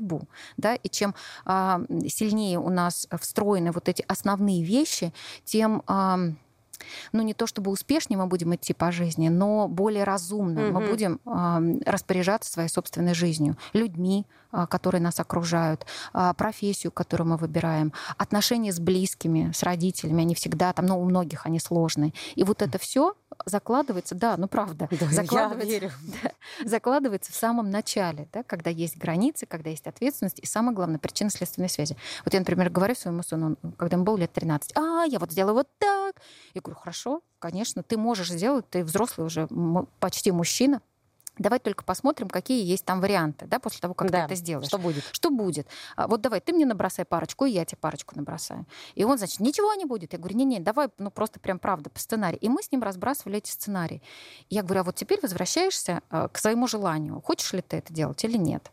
Да? 0.58 0.76
И 0.76 0.90
чем 0.90 1.16
а, 1.46 1.82
сильнее 2.08 2.60
у 2.60 2.70
нас 2.70 3.08
встроены 3.20 3.72
вот 3.72 3.90
эти 3.90 4.04
основные 4.08 4.64
вещи, 4.64 5.14
тем 5.46 5.84
а, 5.88 6.20
ну 7.12 7.22
не 7.22 7.34
то 7.34 7.48
чтобы 7.48 7.72
успешнее 7.72 8.18
мы 8.18 8.28
будем 8.28 8.54
идти 8.56 8.74
по 8.74 8.92
жизни, 8.92 9.30
но 9.30 9.68
более 9.68 10.04
разумно 10.04 10.60
mm-hmm. 10.60 10.72
мы 10.72 10.88
будем 10.88 11.20
э, 11.26 11.90
распоряжаться 11.90 12.52
своей 12.52 12.70
собственной 12.70 13.14
жизнью, 13.14 13.58
людьми, 13.74 14.26
э, 14.52 14.66
которые 14.70 15.02
нас 15.02 15.20
окружают, 15.20 15.86
э, 16.14 16.34
профессию, 16.38 16.92
которую 16.92 17.30
мы 17.30 17.38
выбираем, 17.38 17.94
отношения 18.18 18.72
с 18.72 18.80
близкими, 18.80 19.52
с 19.54 19.64
родителями, 19.64 20.22
они 20.22 20.36
всегда 20.36 20.74
там, 20.74 20.86
ну 20.86 21.00
у 21.00 21.06
многих 21.06 21.46
они 21.46 21.60
сложные. 21.60 22.14
И 22.36 22.44
вот 22.44 22.62
это 22.62 22.78
все 22.78 23.16
закладывается, 23.46 24.16
да, 24.16 24.38
ну 24.38 24.48
правда, 24.48 24.88
да, 25.00 25.08
закладывается, 25.08 25.74
я 25.74 25.80
верю. 25.80 25.92
Да, 26.24 26.32
закладывается 26.70 27.32
в 27.32 27.36
самом 27.36 27.70
начале, 27.70 28.28
да, 28.32 28.44
когда 28.44 28.70
есть 28.70 28.98
границы, 28.98 29.46
когда 29.46 29.70
есть 29.70 29.88
ответственность 29.88 30.40
и 30.40 30.46
самое 30.46 30.76
главное 30.76 31.00
причинно-следственной 31.00 31.70
связи. 31.70 31.96
Вот 32.24 32.34
я, 32.34 32.40
например, 32.40 32.70
говорю 32.70 32.96
своему 32.96 33.24
сыну, 33.24 33.58
когда 33.78 33.96
ему 33.96 34.06
было 34.06 34.18
лет 34.18 34.32
13, 34.34 34.74
а, 34.76 35.06
я 35.06 35.20
вот 35.20 35.32
сделаю 35.32 35.56
вот 35.56 35.70
так. 35.78 36.16
Я 36.54 36.62
говорю, 36.62 36.80
хорошо, 36.80 37.22
конечно, 37.40 37.84
ты 37.84 37.98
можешь 37.98 38.30
сделать, 38.30 38.70
ты 38.70 38.84
взрослый 38.84 39.26
уже 39.28 39.48
почти 40.00 40.32
мужчина, 40.32 40.82
Давай 41.38 41.60
только 41.60 41.84
посмотрим, 41.84 42.30
какие 42.30 42.66
есть 42.66 42.86
там 42.86 43.02
варианты, 43.02 43.46
да, 43.46 43.60
после 43.60 43.80
того, 43.80 43.94
как 43.94 44.10
да. 44.10 44.20
ты 44.20 44.34
это 44.34 44.36
сделаешь. 44.36 44.68
Что 44.68 44.78
будет? 44.78 45.04
Что 45.12 45.30
будет? 45.30 45.68
А, 45.96 46.08
вот 46.08 46.22
давай, 46.22 46.40
ты 46.40 46.54
мне 46.54 46.66
набросай 46.66 47.06
парочку, 47.06 47.46
и 47.46 47.52
я 47.52 47.66
тебе 47.66 47.78
парочку 47.78 48.16
набросаю. 48.16 48.66
И 48.96 49.04
он, 49.04 49.18
значит, 49.18 49.40
ничего 49.40 49.74
не 49.74 49.86
будет. 49.86 50.14
Я 50.14 50.20
говорю, 50.20 50.38
не-не, 50.38 50.60
давай, 50.60 50.90
ну 50.98 51.12
просто 51.12 51.40
прям 51.40 51.60
правда, 51.60 51.90
по 51.90 52.00
сценарию. 52.00 52.40
И 52.40 52.50
мы 52.50 52.64
с 52.64 52.72
ним 52.72 52.84
разбрасывали 52.84 53.38
эти 53.38 53.50
сценарии. 53.50 54.02
И 54.50 54.56
я 54.56 54.64
говорю, 54.64 54.82
а 54.82 54.84
вот 54.86 54.96
теперь 54.96 55.20
возвращаешься 55.22 56.02
а, 56.10 56.28
к 56.30 56.38
своему 56.38 56.68
желанию. 56.68 57.22
Хочешь 57.22 57.52
ли 57.54 57.62
ты 57.62 57.78
это 57.78 57.94
делать 57.94 58.24
или 58.24 58.38
нет? 58.38 58.72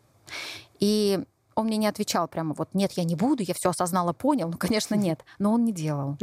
И 0.79 1.23
он 1.55 1.67
мне 1.67 1.77
не 1.77 1.87
отвечал 1.87 2.27
прямо 2.27 2.53
вот, 2.53 2.69
нет, 2.73 2.93
я 2.93 3.03
не 3.03 3.15
буду, 3.15 3.43
я 3.43 3.53
все 3.53 3.69
осознала, 3.69 4.13
понял. 4.13 4.49
Ну, 4.49 4.57
конечно, 4.57 4.95
нет. 4.95 5.23
Но 5.39 5.53
он 5.53 5.65
не 5.65 5.71
делал. 5.71 6.17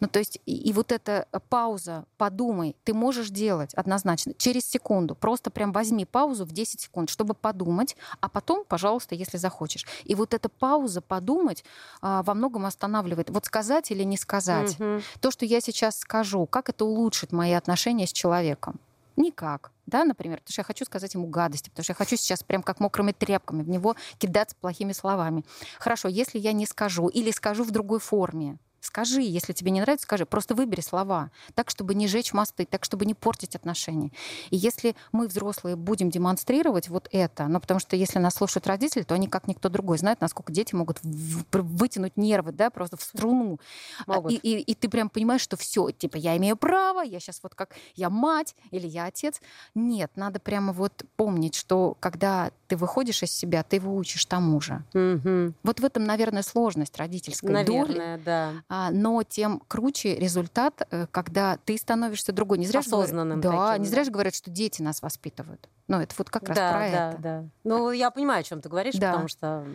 Ну, 0.00 0.08
то 0.08 0.18
есть 0.18 0.40
и, 0.46 0.54
и 0.54 0.72
вот 0.72 0.92
эта 0.92 1.26
э, 1.32 1.38
пауза, 1.48 2.04
подумай, 2.16 2.76
ты 2.84 2.94
можешь 2.94 3.30
делать 3.30 3.74
однозначно 3.74 4.34
через 4.36 4.66
секунду. 4.66 5.14
Просто 5.14 5.50
прям 5.50 5.72
возьми 5.72 6.04
паузу 6.04 6.44
в 6.44 6.52
10 6.52 6.80
секунд, 6.80 7.10
чтобы 7.10 7.34
подумать, 7.34 7.96
а 8.20 8.28
потом, 8.28 8.64
пожалуйста, 8.66 9.14
если 9.14 9.36
захочешь. 9.38 9.86
И 10.04 10.14
вот 10.14 10.34
эта 10.34 10.48
пауза 10.48 11.00
подумать 11.00 11.64
а, 12.00 12.22
во 12.22 12.34
многом 12.34 12.66
останавливает. 12.66 13.30
Вот 13.30 13.46
сказать 13.46 13.90
или 13.90 14.02
не 14.02 14.16
сказать. 14.16 14.78
Угу. 14.78 15.00
То, 15.20 15.30
что 15.30 15.44
я 15.44 15.60
сейчас 15.60 15.98
скажу, 15.98 16.46
как 16.46 16.68
это 16.68 16.84
улучшит 16.84 17.32
мои 17.32 17.52
отношения 17.52 18.06
с 18.06 18.12
человеком 18.12 18.80
Никак. 19.20 19.70
Да, 19.84 20.04
например, 20.04 20.38
потому 20.38 20.52
что 20.52 20.60
я 20.60 20.64
хочу 20.64 20.84
сказать 20.86 21.12
ему 21.14 21.26
гадости, 21.26 21.68
потому 21.68 21.84
что 21.84 21.90
я 21.90 21.94
хочу 21.96 22.16
сейчас 22.16 22.42
прям 22.42 22.62
как 22.62 22.80
мокрыми 22.80 23.12
тряпками 23.12 23.62
в 23.62 23.68
него 23.68 23.94
кидаться 24.18 24.56
плохими 24.58 24.92
словами. 24.92 25.44
Хорошо, 25.78 26.08
если 26.08 26.38
я 26.38 26.52
не 26.52 26.64
скажу 26.64 27.08
или 27.08 27.30
скажу 27.30 27.64
в 27.64 27.70
другой 27.70 28.00
форме, 28.00 28.56
Скажи, 28.80 29.20
если 29.20 29.52
тебе 29.52 29.70
не 29.70 29.80
нравится, 29.80 30.04
скажи. 30.04 30.24
Просто 30.24 30.54
выбери 30.54 30.80
слова, 30.80 31.30
так, 31.54 31.70
чтобы 31.70 31.94
не 31.94 32.08
жечь 32.08 32.32
мосты, 32.32 32.64
так, 32.64 32.84
чтобы 32.84 33.04
не 33.04 33.14
портить 33.14 33.54
отношения. 33.54 34.10
И 34.48 34.56
если 34.56 34.96
мы, 35.12 35.26
взрослые, 35.28 35.76
будем 35.76 36.10
демонстрировать 36.10 36.88
вот 36.88 37.08
это, 37.12 37.46
ну, 37.46 37.60
потому 37.60 37.78
что 37.78 37.94
если 37.94 38.18
нас 38.18 38.34
слушают 38.34 38.66
родители, 38.66 39.02
то 39.02 39.14
они, 39.14 39.28
как 39.28 39.48
никто 39.48 39.68
другой, 39.68 39.98
знают, 39.98 40.20
насколько 40.20 40.50
дети 40.50 40.74
могут 40.74 40.98
вытянуть 41.02 42.16
нервы, 42.16 42.52
да, 42.52 42.70
просто 42.70 42.96
в 42.96 43.02
струну. 43.02 43.60
А, 44.06 44.14
могут. 44.14 44.32
И, 44.32 44.36
и, 44.36 44.60
и 44.60 44.74
ты 44.74 44.88
прям 44.88 45.10
понимаешь, 45.10 45.42
что 45.42 45.56
все, 45.56 45.90
типа, 45.90 46.16
я 46.16 46.36
имею 46.38 46.56
право, 46.56 47.02
я 47.02 47.20
сейчас 47.20 47.40
вот 47.42 47.54
как 47.54 47.74
я 47.96 48.08
мать 48.08 48.54
или 48.70 48.86
я 48.86 49.04
отец. 49.04 49.40
Нет, 49.74 50.10
надо 50.16 50.40
прямо 50.40 50.72
вот 50.72 51.04
помнить, 51.16 51.54
что 51.54 51.96
когда 52.00 52.50
ты 52.70 52.76
выходишь 52.76 53.24
из 53.24 53.32
себя, 53.32 53.64
ты 53.64 53.76
его 53.76 53.92
учишь 53.96 54.24
тому 54.26 54.60
же. 54.60 54.84
Угу. 54.94 55.54
Вот 55.64 55.80
в 55.80 55.84
этом, 55.84 56.04
наверное, 56.04 56.42
сложность 56.42 56.96
родительской 56.96 57.50
наверное, 57.50 58.16
доли. 58.16 58.24
да. 58.24 58.52
А, 58.68 58.90
но 58.92 59.24
тем 59.24 59.60
круче 59.66 60.14
результат, 60.14 60.86
э, 60.92 61.08
когда 61.10 61.58
ты 61.64 61.76
становишься 61.76 62.32
другой. 62.32 62.58
Не 62.58 62.66
зря 62.66 62.78
Осознанным 62.78 63.40
говорят, 63.40 63.60
да, 63.60 63.78
не 63.78 63.88
зря 63.88 64.04
же 64.04 64.12
говорят, 64.12 64.36
что 64.36 64.50
дети 64.50 64.82
нас 64.82 65.02
воспитывают. 65.02 65.68
Ну, 65.88 66.00
это 66.00 66.14
вот 66.16 66.30
как 66.30 66.48
раз 66.48 66.56
да, 66.56 66.70
про 66.70 66.78
да, 66.78 66.86
это. 66.86 67.18
Да, 67.18 67.40
да. 67.40 67.48
Ну, 67.64 67.90
я 67.90 68.12
понимаю, 68.12 68.40
о 68.40 68.44
чем 68.44 68.60
ты 68.60 68.68
говоришь, 68.68 68.94
да. 68.94 69.10
потому 69.10 69.26
что 69.26 69.66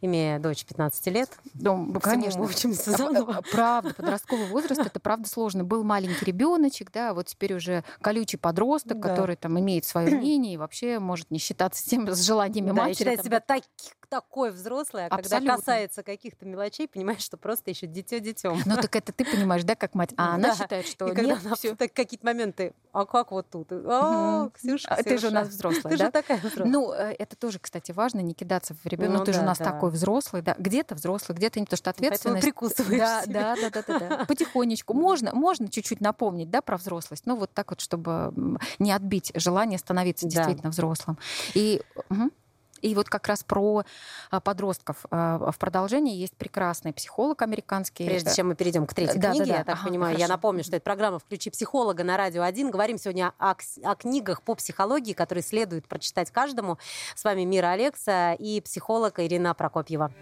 имея 0.00 0.38
дочь 0.38 0.64
15 0.64 1.06
лет. 1.06 1.30
Ну, 1.54 1.92
конечно. 2.00 2.40
Мы 2.40 2.46
учимся 2.46 2.90
заново. 2.92 3.42
Правда, 3.52 3.94
подростковый 3.94 4.46
возраст, 4.46 4.80
это 4.80 5.00
правда 5.00 5.28
сложно. 5.28 5.64
Был 5.64 5.84
маленький 5.84 6.24
ребеночек, 6.24 6.90
да, 6.92 7.14
вот 7.14 7.26
теперь 7.26 7.54
уже 7.54 7.84
колючий 8.00 8.38
подросток, 8.38 9.00
да. 9.00 9.08
который 9.08 9.36
там 9.36 9.58
имеет 9.58 9.84
свое 9.84 10.10
мнение 10.16 10.54
и 10.54 10.56
вообще 10.56 10.98
может 10.98 11.30
не 11.30 11.38
считаться 11.38 11.84
тем 11.88 12.08
с 12.10 12.22
желаниями 12.22 12.68
да, 12.68 12.74
матери. 12.74 12.98
Считает 12.98 13.18
там, 13.18 13.26
себя 13.26 13.40
так, 13.40 13.62
такой 14.08 14.50
взрослый, 14.50 15.04
а 15.04 15.06
Абсолютно. 15.06 15.38
когда 15.38 15.56
касается 15.56 16.02
каких-то 16.02 16.44
мелочей, 16.44 16.88
понимаешь, 16.88 17.22
что 17.22 17.36
просто 17.36 17.70
еще 17.70 17.86
дитё 17.86 18.20
детем. 18.20 18.60
Ну 18.66 18.76
так 18.76 18.94
это 18.96 19.12
ты 19.12 19.24
понимаешь, 19.24 19.64
да, 19.64 19.74
как 19.74 19.94
мать, 19.94 20.12
а 20.16 20.34
она 20.34 20.48
да. 20.48 20.56
считает, 20.56 20.86
что 20.86 21.06
и 21.08 21.20
нет, 21.24 21.38
она 21.44 21.54
так 21.76 21.92
какие-то 21.92 22.26
моменты, 22.26 22.74
а 22.92 23.06
как 23.06 23.30
вот 23.30 23.48
тут? 23.50 23.70
О, 23.72 24.44
угу. 24.44 24.50
Ксюша, 24.50 24.96
Ты 25.04 25.18
же 25.18 25.28
у 25.28 25.30
нас 25.30 25.48
взрослая, 25.48 25.92
ты 25.92 25.98
да? 25.98 26.06
же 26.06 26.10
такая 26.10 26.38
взрослая. 26.38 26.66
Ну, 26.66 26.92
э, 26.92 27.14
это 27.18 27.36
тоже, 27.36 27.58
кстати, 27.58 27.92
важно, 27.92 28.20
не 28.20 28.34
кидаться 28.34 28.74
в 28.74 28.84
ребенка. 28.86 29.12
Ну, 29.12 29.18
ну, 29.20 29.24
ты 29.24 29.32
да, 29.32 29.38
же 29.38 29.44
у 29.44 29.46
нас 29.46 29.58
да. 29.58 29.64
такой 29.66 29.89
взрослый, 29.90 30.42
да. 30.42 30.54
Где-то 30.58 30.94
взрослый, 30.94 31.36
где-то 31.36 31.60
не, 31.60 31.66
потому 31.66 31.76
что 31.76 31.90
ответственность... 31.90 32.42
Поэтому 32.44 32.68
прикусываешь 32.68 32.98
да, 32.98 33.22
да, 33.26 33.56
да, 33.56 33.70
да, 33.70 33.84
да, 33.86 33.98
да. 34.16 34.24
Потихонечку. 34.26 34.94
Можно, 34.94 35.34
можно 35.34 35.68
чуть-чуть 35.68 36.00
напомнить, 36.00 36.50
да, 36.50 36.60
про 36.60 36.76
взрослость. 36.76 37.26
Ну, 37.26 37.36
вот 37.36 37.52
так 37.52 37.70
вот, 37.70 37.80
чтобы 37.80 38.32
не 38.78 38.92
отбить 38.92 39.32
желание 39.34 39.78
становиться 39.78 40.26
действительно 40.26 40.70
взрослым. 40.70 41.18
И 41.54 41.82
мгм. 42.08 42.30
И 42.82 42.94
вот 42.94 43.08
как 43.08 43.26
раз 43.28 43.42
про 43.44 43.84
а, 44.30 44.40
подростков 44.40 45.04
а, 45.10 45.50
в 45.50 45.58
продолжении 45.58 46.16
есть 46.16 46.36
прекрасный 46.36 46.92
психолог 46.92 47.42
американский. 47.42 48.06
Прежде 48.06 48.34
чем 48.34 48.48
мы 48.48 48.54
перейдем 48.54 48.86
к 48.86 48.94
третьей 48.94 49.18
Да, 49.20 49.28
да, 49.28 49.34
книге, 49.34 49.52
да. 49.52 49.58
я 49.58 49.64
так 49.64 49.76
Ага, 49.76 49.88
понимаю, 49.88 50.12
я 50.12 50.24
хорошо. 50.26 50.32
напомню, 50.34 50.64
что 50.64 50.76
это 50.76 50.84
программа 50.84 51.18
«Включи 51.18 51.50
психолога» 51.50 52.04
на 52.04 52.16
Радио 52.16 52.42
1. 52.42 52.70
Говорим 52.70 52.98
сегодня 52.98 53.32
о, 53.38 53.54
о 53.84 53.94
книгах 53.94 54.42
по 54.42 54.54
психологии, 54.54 55.12
которые 55.12 55.42
следует 55.44 55.86
прочитать 55.88 56.30
каждому. 56.30 56.78
С 57.14 57.24
вами 57.24 57.42
Мира 57.42 57.68
Алекса 57.72 58.32
и 58.34 58.60
психолог 58.60 59.18
Ирина 59.20 59.54
Прокопьева. 59.54 60.12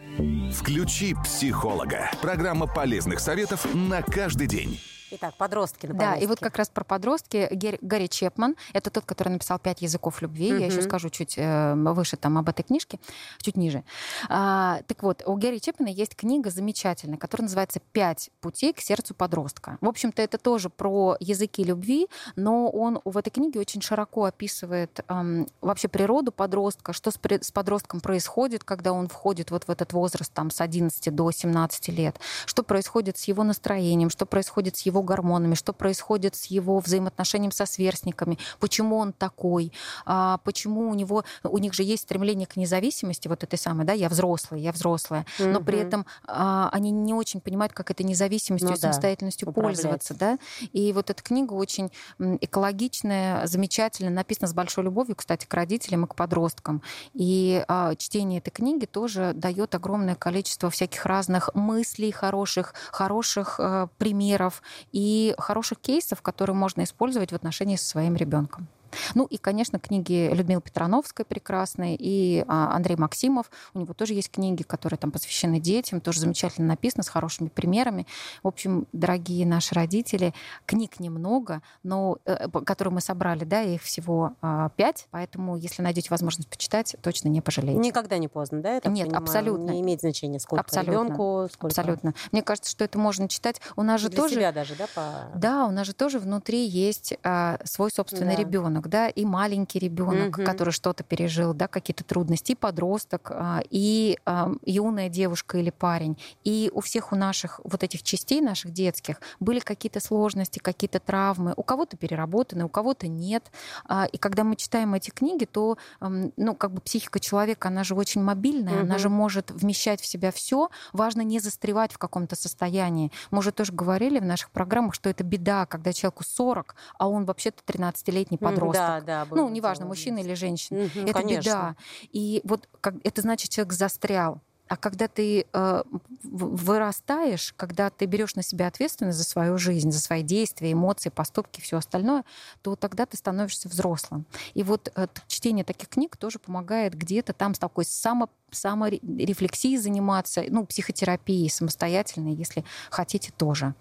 Включи 0.53 1.15
психолога. 1.25 2.11
Программа 2.21 2.67
полезных 2.67 3.21
советов 3.21 3.67
на 3.75 4.03
каждый 4.03 4.47
день. 4.47 4.81
Итак, 5.11 5.35
подростки 5.37 5.87
на 5.87 5.95
Да, 5.95 6.15
и 6.15 6.21
вот 6.27 6.39
повестке. 6.39 6.45
как 6.45 6.57
раз 6.59 6.69
про 6.69 6.85
подростки 6.85 7.49
Гер- 7.53 7.79
Гарри 7.81 8.07
Чепман, 8.09 8.57
это 8.73 8.91
тот, 8.91 9.05
который 9.05 9.31
написал 9.31 9.59
«Пять 9.59 9.81
языков 9.83 10.21
любви», 10.23 10.49
я 10.49 10.67
еще 10.67 10.83
скажу 10.83 11.09
чуть 11.11 11.35
э, 11.39 11.75
выше 11.75 12.17
там 12.17 12.37
об 12.39 12.49
этой 12.49 12.63
книжке, 12.63 12.99
чуть 13.41 13.57
ниже. 13.57 13.85
А, 14.29 14.81
так 14.87 15.03
вот, 15.03 15.23
у 15.27 15.35
Гэри 15.37 15.61
Чепмана 15.61 15.89
есть 15.91 16.15
книга 16.15 16.51
замечательная, 16.51 17.17
которая 17.19 17.45
называется 17.45 17.81
«Пять 17.93 18.31
путей 18.41 18.73
к 18.73 18.81
сердцу 18.81 19.15
подростка». 19.15 19.79
В 19.81 19.89
общем-то, 19.89 20.21
это 20.21 20.37
тоже 20.39 20.69
про 20.69 21.17
языки 21.21 21.65
любви, 21.65 22.09
но 22.37 22.69
он 22.69 23.01
в 23.05 23.17
этой 23.17 23.31
книге 23.31 23.61
очень 23.61 23.81
широко 23.81 24.25
описывает 24.25 25.01
эм, 25.09 25.47
вообще 25.61 25.89
природу 25.89 26.33
подростка, 26.33 26.93
что 26.93 27.11
с, 27.11 27.17
при- 27.19 27.41
с 27.43 27.51
подростком 27.51 28.01
происходит, 28.01 28.63
когда 28.65 28.93
он 28.93 29.09
входит 29.09 29.51
вот 29.51 29.65
в 29.65 29.71
этот 29.71 29.93
возраст 29.93 30.33
там, 30.33 30.51
с 30.51 30.61
11 30.61 31.15
до 31.15 31.31
17 31.31 31.89
лет, 31.89 32.19
что 32.47 32.63
происходит 32.63 33.17
с 33.19 33.25
его 33.25 33.43
настроением, 33.43 34.11
что 34.11 34.27
происходит 34.27 34.77
с 34.77 34.83
его 34.83 34.98
гормонами, 35.03 35.55
что 35.55 35.73
происходит 35.73 36.35
с 36.35 36.47
его 36.47 36.79
взаимоотношением 36.79 37.53
со 37.53 37.67
сверстниками, 37.67 38.39
почему 38.61 38.99
он 38.99 39.13
такой, 39.13 39.73
а, 40.05 40.39
почему 40.45 40.91
у 40.91 40.95
него, 40.95 41.25
у 41.43 41.59
них 41.59 41.75
же 41.75 41.83
есть 41.83 42.05
стремление 42.05 42.47
к 42.47 42.57
независимости, 42.57 43.29
вот 43.29 43.43
этой 43.43 43.59
самой, 43.59 43.85
да, 43.85 43.93
я 43.93 44.09
взрослая, 44.09 44.61
я 44.61 44.73
взрослая, 44.73 45.27
но 45.39 45.61
при 45.61 45.79
этом 45.79 46.07
а, 46.27 46.69
они 46.73 46.91
не 46.91 47.15
очень 47.15 47.41
понимают, 47.41 47.73
как 47.73 47.91
этой 47.91 48.03
независимостью 48.03 48.69
Ну 48.71 48.75
и 48.75 48.79
самостоятельностью 48.79 49.49
управлять. 49.49 49.77
пользоваться, 49.77 50.15
да, 50.15 50.39
и 50.73 50.93
вот 50.93 51.11
эта 51.11 51.23
книга 51.23 51.55
очень 51.55 51.91
экологичная, 52.19 53.47
замечательная, 53.47 54.13
написана 54.13 54.49
с 54.49 54.55
большой 54.55 54.85
любовью, 54.85 55.17
кстати, 55.17 55.47
к 55.47 55.55
родителям 55.55 56.05
и 56.05 56.09
к 56.09 56.15
подросткам, 56.15 56.83
и 57.15 57.65
а, 57.69 57.95
чтение 57.97 58.39
этой 58.39 58.51
книги 58.51 58.87
тоже 58.87 59.33
дает 59.35 59.75
огромное 59.75 60.15
количество 60.15 60.71
всяких 60.71 61.07
разных 61.07 61.51
мыслей 61.55 62.11
хороших, 62.11 62.75
хороших 62.91 63.57
э, 63.59 63.89
примеров 63.99 64.63
и 64.93 65.35
хороших 65.39 65.79
кейсов, 65.79 66.23
которые 66.23 66.57
можно 66.57 66.83
использовать 66.83 67.33
в 67.33 67.35
отношении 67.35 67.77
со 67.77 67.87
своим 67.87 68.17
ребенком. 68.17 68.69
Ну 69.15 69.25
и, 69.27 69.37
конечно, 69.37 69.79
книги 69.79 70.31
Людмилы 70.33 70.61
Петрановской 70.63 71.25
прекрасные 71.25 71.97
и 71.99 72.45
а, 72.49 72.75
Андрей 72.75 72.97
Максимов. 72.97 73.51
У 73.75 73.79
него 73.81 73.95
тоже 73.95 74.15
есть 74.15 74.31
книги, 74.31 74.63
которые 74.63 74.99
там 74.99 75.11
посвящены 75.11 75.61
детям, 75.61 76.01
тоже 76.01 76.21
замечательно 76.21 76.69
написано, 76.69 77.03
с 77.03 77.09
хорошими 77.09 77.49
примерами. 77.49 78.07
В 78.43 78.49
общем, 78.49 78.87
дорогие 78.93 79.47
наши 79.47 79.75
родители, 79.75 80.35
книг 80.67 81.01
немного, 81.01 81.63
но 81.83 82.19
э, 82.25 82.49
по- 82.49 82.61
которые 82.61 82.95
мы 82.95 83.01
собрали, 83.01 83.45
да, 83.45 83.63
их 83.63 83.83
всего 83.83 84.33
а, 84.43 84.69
пять, 84.71 85.07
поэтому, 85.11 85.57
если 85.57 85.83
найдете 85.83 86.09
возможность 86.11 86.49
почитать, 86.49 86.97
точно 87.03 87.29
не 87.29 87.41
пожалеете. 87.41 87.79
Никогда 87.81 88.19
не 88.19 88.29
поздно, 88.29 88.61
да? 88.63 88.81
так 88.81 88.93
Нет, 88.93 89.07
понимаю? 89.07 89.23
абсолютно. 89.23 89.71
Не 89.71 89.81
имеет 89.81 90.01
значения, 90.01 90.39
сколько 90.39 90.61
Абсолютно. 90.61 90.91
ребенку, 90.93 91.49
сколько... 91.53 91.67
Абсолютно. 91.69 92.15
Мне 92.33 92.43
кажется, 92.43 92.71
что 92.71 92.85
это 92.85 92.99
можно 92.99 93.29
читать. 93.29 93.61
У 93.77 93.83
нас 93.83 94.01
же 94.01 94.09
Для 94.09 94.17
тоже 94.17 94.35
себя 94.35 94.53
даже, 94.53 94.75
да? 94.77 94.87
По... 94.95 95.39
Да, 95.39 95.67
у 95.67 95.71
нас 95.71 95.87
же 95.87 95.93
тоже 95.93 96.19
внутри 96.19 96.67
есть 96.67 97.15
а, 97.23 97.59
свой 97.65 97.91
собственный 97.91 98.37
Да. 98.37 98.41
ребенок, 98.43 98.78
да, 98.87 99.09
и 99.09 99.25
маленький 99.25 99.79
ребенок, 99.79 100.37
Мгм. 100.39 100.47
который 100.47 100.71
что-то 100.71 101.03
пережил, 101.03 101.55
да, 101.55 101.67
какие-то 101.67 102.05
трудности, 102.05 102.53
и 102.53 102.55
подросток, 102.55 103.31
а, 103.35 103.61
и 103.71 104.19
а, 104.25 104.53
юная 104.65 105.09
девушка 105.09 105.59
или 105.59 105.71
парень. 105.71 106.17
И 106.45 106.71
у 106.75 106.81
всех 106.81 107.13
у 107.13 107.17
наших 107.17 107.61
вот 107.65 107.83
этих 107.83 108.03
частей 108.03 108.41
наших 108.41 108.73
детских 108.73 109.21
были 109.41 109.59
какие-то 109.61 110.01
сложности, 110.01 110.59
какие-то 110.59 111.01
травмы. 111.01 111.55
У 111.57 111.63
кого-то 111.63 111.97
переработаны, 111.97 112.65
у 112.65 112.69
кого-то 112.69 113.09
нет. 113.09 113.51
А, 113.87 114.07
И 114.13 114.19
когда 114.19 114.45
мы 114.45 114.57
читаем 114.57 114.95
эти 114.95 115.11
книги, 115.11 115.45
то, 115.45 115.77
ну, 116.01 116.55
как 116.55 116.73
бы 116.73 116.81
психика 116.81 117.19
человека, 117.21 117.69
она 117.69 117.85
же 117.85 117.95
очень 117.95 118.23
мобильная, 118.23 118.81
она 118.83 118.95
Мгм. 118.95 118.99
же 118.99 119.09
может 119.09 119.51
вмещать 119.51 120.01
в 120.01 120.07
себя 120.07 120.31
все. 120.33 120.69
Важно 120.93 121.23
не 121.23 121.41
застревать 121.41 121.93
в 121.93 121.99
каком-то 121.99 122.37
состоянии. 122.37 123.11
Мы 123.31 123.39
уже 123.39 123.53
тоже 123.53 123.73
говорили 123.73 124.19
в 124.19 124.25
наших 124.25 124.51
программах, 124.51 124.95
что 124.95 125.09
это 125.11 125.25
беда, 125.25 125.67
когда 125.67 125.93
человеку 125.93 126.25
40, 126.25 126.75
а 126.99 127.09
он 127.09 127.25
вообще-то 127.25 127.63
13-летний 127.65 128.39
М, 128.41 128.45
подросток. 128.69 129.05
Да, 129.05 129.25
да. 129.25 129.25
было 129.27 129.39
Ну, 129.39 129.49
неважно, 129.51 129.83
дело. 129.83 129.89
мужчина 129.89 130.19
или 130.19 130.35
женщина. 130.35 130.85
Мгм, 130.85 131.05
это 131.05 131.13
конечно. 131.13 131.41
беда. 131.41 131.77
И 132.13 132.41
вот 132.45 132.69
как, 132.81 132.95
это 133.05 133.23
значит, 133.23 133.51
человек 133.51 133.73
застрял. 133.73 134.41
А 134.69 134.77
когда 134.77 135.09
ты 135.09 135.47
э, 135.51 135.83
вырастаешь, 136.23 137.55
когда 137.57 137.89
ты 137.89 138.05
берешь 138.05 138.35
на 138.35 138.43
себя 138.43 138.67
ответственность 138.67 139.17
за 139.17 139.25
свою 139.25 139.57
жизнь, 139.57 139.91
за 139.91 139.99
свои 139.99 140.23
действия, 140.23 140.73
эмоции, 140.73 141.09
поступки, 141.09 141.61
все 141.61 141.79
остальное, 141.79 142.25
то 142.63 142.77
тогда 142.77 143.07
ты 143.07 143.17
становишься 143.17 143.69
взрослым. 143.69 144.27
И 144.53 144.63
вот 144.63 144.93
э, 144.95 145.07
чтение 145.27 145.65
таких 145.65 145.89
книг 145.89 146.17
тоже 146.17 146.39
помогает 146.39 146.95
где-то 146.95 147.33
там 147.33 147.55
с 147.55 147.59
такой 147.59 147.87
само, 147.87 148.29
саморефлексией 148.51 149.79
заниматься, 149.79 150.45
ну, 150.49 150.67
психотерапией 150.67 151.49
самостоятельной, 151.49 152.35
если 152.35 152.63
хотите, 152.91 153.33
тоже. 153.37 153.75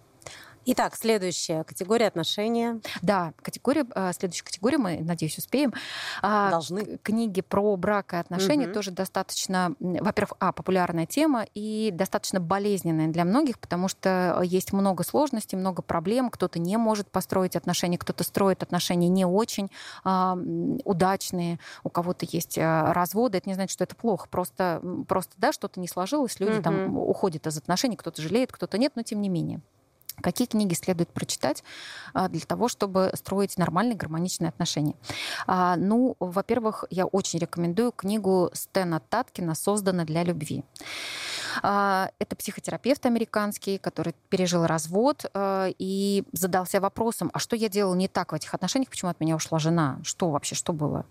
Итак, 0.70 0.98
следующая 0.98 1.64
категория 1.64 2.08
отношения. 2.08 2.82
Да, 3.02 3.32
категория, 3.42 3.86
а, 3.96 4.12
следующая 4.12 4.44
категория, 4.44 4.78
мы, 4.78 5.00
надеюсь, 5.00 5.38
успеем. 5.38 5.74
А, 6.22 6.52
Должны. 6.52 6.98
Книги 7.04 7.40
про 7.40 7.78
брак 7.78 8.12
и 8.14 8.18
отношения 8.18 8.66
Мгм. 8.66 8.74
тоже 8.74 8.92
достаточно, 8.92 9.76
во-первых, 9.80 10.34
а, 10.42 10.52
популярная 10.52 11.06
тема 11.06 11.46
и 11.54 11.90
достаточно 11.94 12.42
болезненная 12.42 13.08
для 13.08 13.24
многих, 13.24 13.60
потому 13.60 13.88
что 13.88 14.42
есть 14.44 14.74
много 14.74 15.06
сложностей, 15.06 15.58
много 15.58 15.82
проблем. 15.82 16.30
Кто-то 16.30 16.60
не 16.60 16.76
может 16.76 17.10
построить 17.10 17.56
отношения, 17.56 17.98
кто-то 17.98 18.26
строит 18.26 18.62
отношения 18.62 19.08
не 19.08 19.24
очень 19.24 19.72
м, 20.04 20.80
удачные, 20.84 21.60
у 21.86 21.90
кого-то 21.90 22.26
есть 22.30 22.58
разводы. 22.58 23.38
Это 23.38 23.48
не 23.48 23.54
значит, 23.56 23.72
что 23.72 23.86
это 23.86 23.96
плохо. 23.96 24.28
Просто, 24.30 24.82
просто 25.08 25.32
да, 25.38 25.54
что-то 25.54 25.80
не 25.80 25.88
сложилось, 25.88 26.42
люди 26.42 26.60
там 26.60 26.76
Мгм. 26.76 26.98
уходят 26.98 27.48
из 27.48 27.58
отношений, 27.58 27.96
кто-то 27.96 28.22
жалеет, 28.22 28.52
кто-то 28.52 28.78
нет, 28.78 28.92
но 28.98 29.04
тем 29.04 29.22
не 29.22 29.30
менее. 29.30 29.62
Какие 30.22 30.48
книги 30.48 30.74
следует 30.74 31.10
прочитать 31.10 31.64
а, 32.14 32.28
для 32.28 32.42
того, 32.42 32.68
чтобы 32.68 33.12
строить 33.14 33.58
нормальные 33.58 33.96
гармоничные 33.96 34.50
отношения? 34.50 34.96
А, 35.46 35.76
ну, 35.76 36.16
во-первых, 36.20 36.86
я 36.90 37.06
очень 37.06 37.40
рекомендую 37.40 37.92
книгу 37.92 38.50
Стэна 38.54 39.00
Таткина 39.00 39.54
«Создана 39.54 40.06
для 40.06 40.24
любви». 40.24 40.64
А, 41.62 42.10
это 42.20 42.36
психотерапевт 42.36 43.06
американский, 43.06 43.78
который 43.78 44.14
пережил 44.30 44.66
развод 44.66 45.26
и 45.36 46.24
задался 46.32 46.82
вопросом, 46.82 47.30
а 47.34 47.40
что 47.40 47.56
я 47.56 47.70
делал 47.70 47.96
не 47.96 48.08
так 48.08 48.32
в 48.32 48.36
этих 48.36 48.54
отношениях, 48.54 48.90
почему 48.90 49.12
от 49.12 49.20
меня 49.20 49.36
ушла 49.36 49.60
жена, 49.60 50.00
что 50.04 50.30
вообще, 50.30 50.56
что 50.56 50.74
было? 50.74 51.06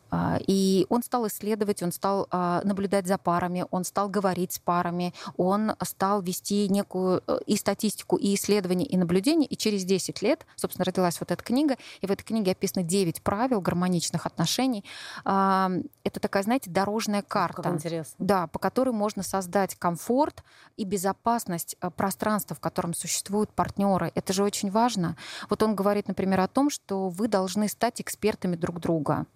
И 0.47 0.87
он 0.89 1.03
стал 1.03 1.27
исследовать, 1.27 1.83
он 1.83 1.93
стал 1.93 2.29
наблюдать 2.65 3.07
за 3.07 3.19
парами, 3.19 3.65
он 3.71 3.85
стал 3.85 4.09
говорить 4.09 4.53
с 4.53 4.59
парами, 4.59 5.15
он 5.37 5.73
стал 5.83 6.23
вести 6.23 6.69
некую 6.69 7.23
э, 7.27 7.39
и 7.47 7.57
статистику, 7.57 8.17
и 8.17 8.35
исследования, 8.35 8.85
и 8.85 8.97
наблюдений, 8.97 9.47
и 9.47 9.57
через 9.57 9.85
10 9.85 10.23
лет, 10.23 10.47
собственно, 10.57 10.85
родилась 10.85 11.21
вот 11.21 11.31
эта 11.31 11.43
книга, 11.43 11.77
и 12.01 12.07
в 12.07 12.11
этой 12.11 12.25
книге 12.25 12.53
описано 12.53 12.83
9 12.83 13.23
правил 13.23 13.61
гармоничных 13.61 14.27
отношений. 14.27 14.85
Это 15.25 16.21
такая, 16.21 16.43
знаете, 16.43 16.71
дорожная 16.71 17.23
карта. 17.23 17.63
Как 17.63 17.75
интересно. 17.75 18.15
Да, 18.19 18.47
по 18.47 18.59
которой 18.59 18.91
можно 18.91 19.23
создать 19.23 19.75
комфорт 19.75 20.36
и 20.77 20.85
безопасность 20.85 21.77
э, 21.81 21.91
пространства, 21.91 22.57
в 22.57 22.61
котором 22.61 22.95
существуют 22.95 23.53
партнеры. 23.53 24.13
Это 24.15 24.33
же 24.33 24.43
очень 24.43 24.71
важно. 24.71 25.17
Вот 25.49 25.63
он 25.63 25.75
говорит, 25.75 26.09
например, 26.09 26.41
о 26.41 26.49
том, 26.49 26.71
что 26.71 27.09
вы 27.09 27.29
должны 27.29 27.69
стать 27.69 28.01
экспертами 28.01 28.57
друг 28.57 28.81
друга. 28.81 29.27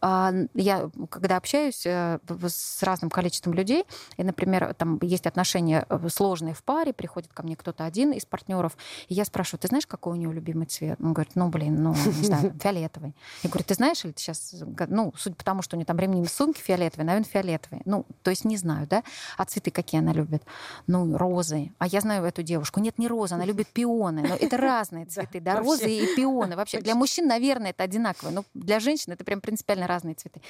А, 0.00 0.32
я, 0.54 0.90
когда 1.10 1.36
общаюсь 1.36 1.84
э, 1.86 2.18
с 2.46 2.82
разным 2.82 3.10
количеством 3.10 3.54
людей, 3.54 3.84
и, 4.16 4.24
например, 4.24 4.74
там 4.74 4.98
есть 5.02 5.26
отношения 5.26 5.86
э, 5.88 6.08
сложные 6.08 6.54
в 6.54 6.62
паре, 6.62 6.92
приходит 6.92 7.32
ко 7.32 7.42
мне 7.42 7.56
кто-то 7.56 7.84
один 7.84 8.12
из 8.12 8.24
партнеров, 8.24 8.76
и 9.08 9.14
я 9.14 9.24
спрашиваю, 9.24 9.60
ты 9.60 9.68
знаешь, 9.68 9.86
какой 9.86 10.14
у 10.14 10.16
него 10.16 10.32
любимый 10.32 10.66
цвет? 10.66 10.98
Он 11.02 11.12
говорит, 11.12 11.32
ну, 11.34 11.48
блин, 11.48 11.82
ну, 11.82 11.94
не 11.94 12.24
знаю, 12.24 12.52
фиолетовый. 12.62 13.14
Я 13.42 13.50
говорю, 13.50 13.64
ты 13.64 13.74
знаешь, 13.74 14.04
или 14.04 14.12
ты 14.12 14.20
сейчас, 14.20 14.54
ну, 14.88 15.12
судя 15.16 15.36
по 15.36 15.44
тому, 15.44 15.62
что 15.62 15.76
у 15.76 15.78
нее 15.78 15.86
там 15.86 15.98
ремни 15.98 16.24
сумки 16.26 16.60
фиолетовые, 16.60 17.06
наверное, 17.06 17.28
фиолетовые. 17.28 17.82
Ну, 17.84 18.06
то 18.22 18.30
есть 18.30 18.44
не 18.44 18.56
знаю, 18.56 18.86
да? 18.86 19.02
А 19.36 19.44
цветы 19.44 19.70
какие 19.70 20.00
она 20.00 20.12
любит? 20.12 20.42
Ну, 20.86 21.16
розы. 21.16 21.72
А 21.78 21.86
я 21.86 22.00
знаю 22.00 22.24
эту 22.24 22.42
девушку. 22.42 22.80
Нет, 22.80 22.98
не 22.98 23.08
розы, 23.08 23.34
она 23.34 23.44
любит 23.44 23.68
пионы. 23.68 24.22
Но 24.22 24.34
это 24.34 24.56
разные 24.56 25.06
цветы, 25.06 25.40
да, 25.40 25.56
розы 25.56 25.90
и 25.90 26.16
пионы. 26.16 26.56
Вообще, 26.56 26.80
для 26.80 26.94
мужчин, 26.94 27.26
наверное, 27.26 27.70
это 27.70 27.84
одинаково, 27.84 28.30
но 28.30 28.44
для 28.54 28.80
женщин 28.80 29.12
это 29.12 29.24
прям 29.28 29.42
принципиально 29.42 29.86
разные 29.86 30.14
цветы. 30.14 30.40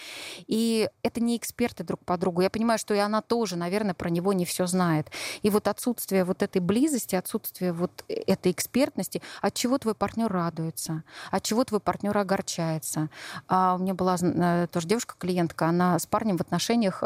И 0.47 0.89
это 1.03 1.21
не 1.21 1.37
эксперты 1.37 1.83
друг 1.83 2.05
по 2.05 2.17
другу. 2.17 2.43
Я 2.43 2.49
понимаю, 2.49 2.79
что 2.79 2.95
и 2.95 2.99
она 2.99 3.23
тоже, 3.23 3.57
наверное, 3.57 3.93
про 3.93 4.09
него 4.09 4.33
не 4.33 4.45
все 4.45 4.67
знает. 4.67 5.09
И 5.43 5.51
вот 5.51 5.67
отсутствие 5.67 6.23
вот 6.23 6.45
этой 6.45 6.61
близости, 6.61 7.17
отсутствие 7.17 7.73
вот 7.73 8.05
этой 8.07 8.53
экспертности, 8.53 9.21
от 9.43 9.55
чего 9.55 9.79
твой 9.79 9.97
партнер 9.97 10.31
радуется, 10.31 11.03
от 11.33 11.43
чего 11.43 11.65
твой 11.65 11.81
партнер 11.81 12.17
огорчается. 12.17 13.09
А 13.49 13.75
у 13.75 13.79
меня 13.79 13.95
была 13.95 14.17
э, 14.21 14.69
тоже 14.71 14.87
девушка-клиентка, 14.87 15.67
она 15.67 15.99
с 15.99 16.07
парнем 16.07 16.37
в 16.37 16.41
отношениях 16.41 17.03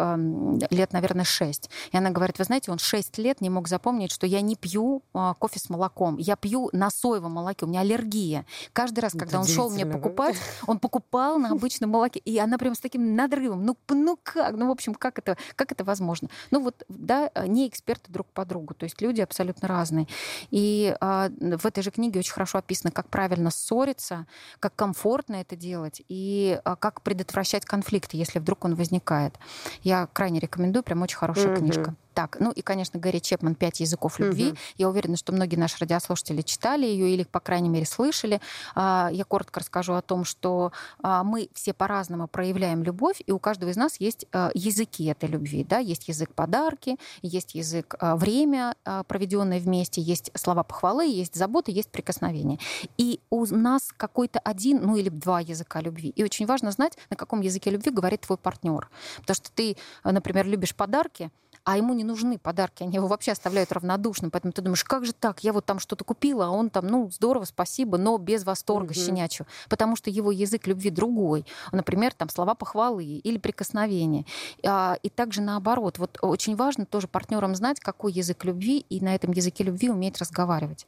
лет, 0.71 0.93
наверное, 0.93 1.25
6. 1.25 1.71
И 1.93 1.97
она 1.97 2.11
говорит, 2.11 2.39
вы 2.39 2.45
знаете, 2.45 2.71
он 2.71 2.79
6 2.79 3.17
лет 3.17 3.41
не 3.41 3.49
мог 3.49 3.67
запомнить, 3.67 4.13
что 4.13 4.27
я 4.27 4.43
не 4.43 4.57
пью 4.57 5.03
а, 5.15 5.33
кофе 5.35 5.59
с 5.59 5.71
молоком, 5.71 6.19
я 6.19 6.37
пью 6.37 6.69
на 6.73 6.91
соевом 6.91 7.33
молоке, 7.33 7.65
у 7.65 7.69
меня 7.69 7.81
аллергия. 7.81 8.45
Каждый 8.75 9.01
раз, 9.01 9.13
когда 9.13 9.41
он 9.41 9.47
шел 9.47 9.71
мне 9.71 9.87
покупать, 9.87 10.37
он 10.67 10.79
покупал 10.79 11.39
на 11.39 11.55
обычном 11.63 11.91
молоке. 11.91 12.21
И 12.21 12.39
она 12.39 12.59
прям 12.59 12.75
с 12.75 12.81
таким 12.81 13.15
надрывом. 13.15 13.65
Ну, 13.65 13.77
ну 13.89 14.19
как? 14.23 14.57
Ну, 14.57 14.69
в 14.69 14.71
общем, 14.71 14.95
как 14.95 15.19
это, 15.19 15.37
как 15.55 15.73
это 15.73 15.85
возможно? 15.85 16.29
Ну, 16.51 16.63
вот, 16.63 16.83
да, 16.89 17.31
не 17.47 17.69
эксперты 17.69 18.11
друг 18.11 18.27
по 18.29 18.45
другу. 18.45 18.75
То 18.75 18.85
есть 18.85 19.01
люди 19.01 19.21
абсолютно 19.21 19.69
разные. 19.69 20.07
И 20.51 20.95
а, 21.01 21.31
в 21.31 21.67
этой 21.67 21.83
же 21.83 21.91
книге 21.91 22.21
очень 22.21 22.33
хорошо 22.33 22.59
описано, 22.59 22.91
как 22.91 23.09
правильно 23.09 23.51
ссориться, 23.51 24.27
как 24.59 24.75
комфортно 24.75 25.37
это 25.37 25.57
делать 25.57 26.03
и 26.09 26.61
а, 26.65 26.77
как 26.77 27.03
предотвращать 27.03 27.65
конфликты, 27.65 28.17
если 28.17 28.39
вдруг 28.39 28.65
он 28.65 28.75
возникает. 28.75 29.35
Я 29.83 30.09
крайне 30.13 30.41
рекомендую, 30.41 30.83
прям 30.83 31.03
очень 31.03 31.17
хорошая 31.17 31.55
mm-hmm. 31.55 31.59
книжка. 31.59 31.95
Так, 32.23 32.37
ну 32.39 32.53
и, 32.53 32.63
конечно, 32.63 33.01
Гарри 33.01 33.19
Чепман 33.19 33.57
«Пять 33.57 33.81
языков 33.81 34.21
любви». 34.21 34.51
Угу. 34.51 34.57
Я 34.77 34.89
уверена, 34.89 35.17
что 35.17 35.33
многие 35.33 35.57
наши 35.57 35.77
радиослушатели 35.81 36.43
читали 36.43 36.87
ее 36.87 37.11
или, 37.15 37.25
по 37.25 37.41
крайней 37.41 37.69
мере, 37.69 37.85
слышали. 37.85 38.41
А, 38.77 39.11
я 39.13 39.25
коротко 39.25 39.59
расскажу 39.59 39.95
о 39.95 40.03
том, 40.03 40.25
что 40.25 40.71
а, 41.03 41.25
мы 41.25 41.49
все 41.53 41.73
по-разному 41.73 42.29
проявляем 42.29 42.85
любовь, 42.85 43.21
и 43.27 43.33
у 43.33 43.41
каждого 43.41 43.71
из 43.71 43.77
нас 43.77 43.97
есть 43.99 44.27
а, 44.31 44.53
языки 44.55 45.05
этой 45.07 45.29
любви. 45.29 45.65
Да? 45.65 45.79
Есть 45.79 46.07
язык 46.07 46.33
подарки, 46.33 46.97
есть 47.23 47.57
язык 47.57 47.97
время, 48.01 48.77
проведенное 49.09 49.59
вместе, 49.59 50.01
есть 50.01 50.31
слова 50.37 50.63
похвалы, 50.63 51.07
есть 51.07 51.35
заботы, 51.35 51.73
есть 51.73 51.91
прикосновения. 51.91 52.61
И 52.99 53.19
у 53.31 53.45
нас 53.47 53.91
какой-то 53.97 54.39
один, 54.39 54.81
ну 54.81 54.95
или 54.95 55.09
два 55.09 55.41
языка 55.41 55.81
любви. 55.81 56.11
И 56.11 56.23
очень 56.23 56.47
важно 56.47 56.71
знать, 56.71 56.97
на 57.11 57.17
каком 57.17 57.41
языке 57.41 57.71
любви 57.71 57.91
говорит 57.91 58.21
твой 58.21 58.39
партнер. 58.39 58.89
Потому 59.23 59.35
что 59.35 59.51
ты, 59.51 59.77
например, 60.05 60.47
любишь 60.47 60.77
подарки, 60.77 61.33
а 61.65 61.77
ему 61.77 61.95
не 61.95 62.05
нужны 62.05 62.39
подарки, 62.39 62.83
они 62.83 62.97
его 62.97 63.07
вообще 63.07 63.33
оставляют 63.33 63.73
равнодушным. 63.73 64.31
Поэтому 64.31 64.53
ты 64.53 64.63
думаешь, 64.63 64.85
как 64.85 65.05
же 65.05 65.13
так? 65.13 65.41
Я 65.45 65.53
вот 65.53 65.65
там 65.65 65.79
что-то 65.79 66.05
купила, 66.05 66.47
а 66.47 66.51
он 66.51 66.71
там, 66.71 66.87
ну, 66.87 67.11
здорово, 67.11 67.45
спасибо, 67.45 67.99
но 67.99 68.19
без 68.19 68.45
восторга 68.45 68.93
mm-hmm. 68.93 69.07
щенячью. 69.07 69.47
Потому 69.69 69.97
что 69.97 70.11
его 70.11 70.33
язык 70.33 70.67
любви 70.67 70.91
другой. 70.91 71.47
Например, 71.71 72.13
там 72.13 72.29
слова 72.29 72.55
похвалы 72.55 73.05
или 73.05 73.39
прикосновения. 73.39 74.25
А, 74.67 74.97
и 75.03 75.09
также 75.09 75.41
наоборот. 75.41 75.99
Вот 75.99 76.19
очень 76.21 76.57
важно 76.57 76.85
тоже 76.85 77.07
партнерам 77.07 77.55
знать, 77.55 77.79
какой 77.81 78.13
язык 78.13 78.45
любви, 78.45 78.85
и 78.89 79.01
на 79.01 79.15
этом 79.15 79.33
языке 79.33 79.65
любви 79.65 79.91
уметь 79.91 80.19
разговаривать. 80.19 80.87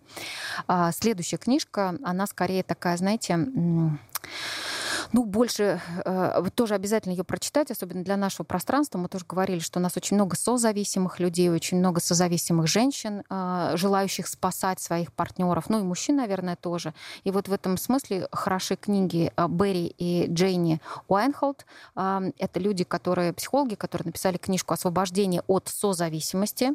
А, 0.67 0.91
следующая 0.93 1.37
книжка, 1.37 1.97
она 2.03 2.27
скорее 2.27 2.63
такая, 2.63 2.97
знаете, 2.97 3.49
ну, 5.13 5.25
больше 5.25 5.81
э, 6.05 6.43
тоже 6.55 6.75
обязательно 6.75 7.13
ее 7.13 7.25
прочитать, 7.25 7.71
особенно 7.71 8.05
для 8.05 8.17
нашего 8.17 8.45
пространства. 8.45 8.99
Мы 8.99 9.09
тоже 9.09 9.25
говорили, 9.29 9.59
что 9.61 9.79
у 9.79 9.83
нас 9.83 9.97
очень 9.97 10.17
много 10.17 10.37
созависимых 10.37 11.21
людей, 11.21 11.49
очень 11.51 11.79
много 11.79 12.01
созависимых 12.01 12.67
женщин, 12.67 13.23
э, 13.29 13.73
желающих 13.77 14.27
спасать 14.27 14.81
своих 14.81 15.13
партнеров, 15.13 15.69
ну 15.69 15.81
и 15.81 15.83
мужчин, 15.83 16.17
наверное, 16.17 16.57
тоже. 16.57 16.95
И 17.25 17.31
вот 17.31 17.49
в 17.49 17.53
этом 17.53 17.77
смысле 17.77 18.29
хороши 18.33 18.77
книги 18.77 19.33
э, 19.37 19.49
Берри 19.49 19.95
и 19.99 20.27
Джейни 20.29 20.81
Уайнхолд. 21.09 21.67
Э, 21.97 22.21
это 22.39 22.61
люди, 22.61 22.85
которые, 22.85 23.33
психологи, 23.33 23.75
которые 23.75 24.07
написали 24.07 24.37
книжку 24.37 24.75
«Освобождение 24.75 25.43
от 25.47 25.69
созависимости». 25.69 26.73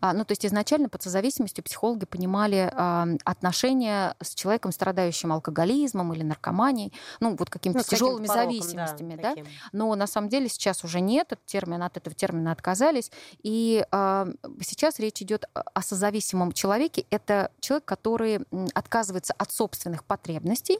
Э, 0.00 0.12
ну, 0.12 0.24
то 0.24 0.32
есть 0.32 0.44
изначально 0.46 0.88
под 0.88 1.02
созависимостью 1.02 1.64
психологи 1.64 2.04
понимали 2.04 2.70
э, 2.72 3.16
отношения 3.24 4.14
с 4.20 4.34
человеком, 4.34 4.72
страдающим 4.72 5.32
алкоголизмом 5.32 6.12
или 6.12 6.22
наркоманией, 6.22 6.92
ну, 7.20 7.36
вот 7.36 7.50
каким-то 7.66 7.78
ну, 7.78 7.96
тяжелыми 7.96 8.26
пороком, 8.26 8.50
зависимостями, 8.50 9.16
да, 9.16 9.34
да? 9.34 9.42
Но 9.72 9.94
на 9.94 10.06
самом 10.06 10.28
деле 10.28 10.48
сейчас 10.48 10.84
уже 10.84 11.00
нет, 11.00 11.32
этот 11.32 11.44
термин, 11.46 11.82
от 11.82 11.96
этого 11.96 12.14
термина 12.14 12.52
отказались. 12.52 13.10
И 13.42 13.84
э, 13.90 14.26
сейчас 14.60 14.98
речь 14.98 15.22
идет 15.22 15.44
о 15.52 15.82
созависимом 15.82 16.52
человеке. 16.52 17.06
Это 17.10 17.50
человек, 17.60 17.84
который 17.84 18.40
отказывается 18.74 19.34
от 19.36 19.50
собственных 19.52 20.04
потребностей 20.04 20.78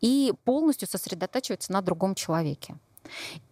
и 0.00 0.32
полностью 0.44 0.88
сосредотачивается 0.88 1.72
на 1.72 1.80
другом 1.80 2.14
человеке. 2.14 2.76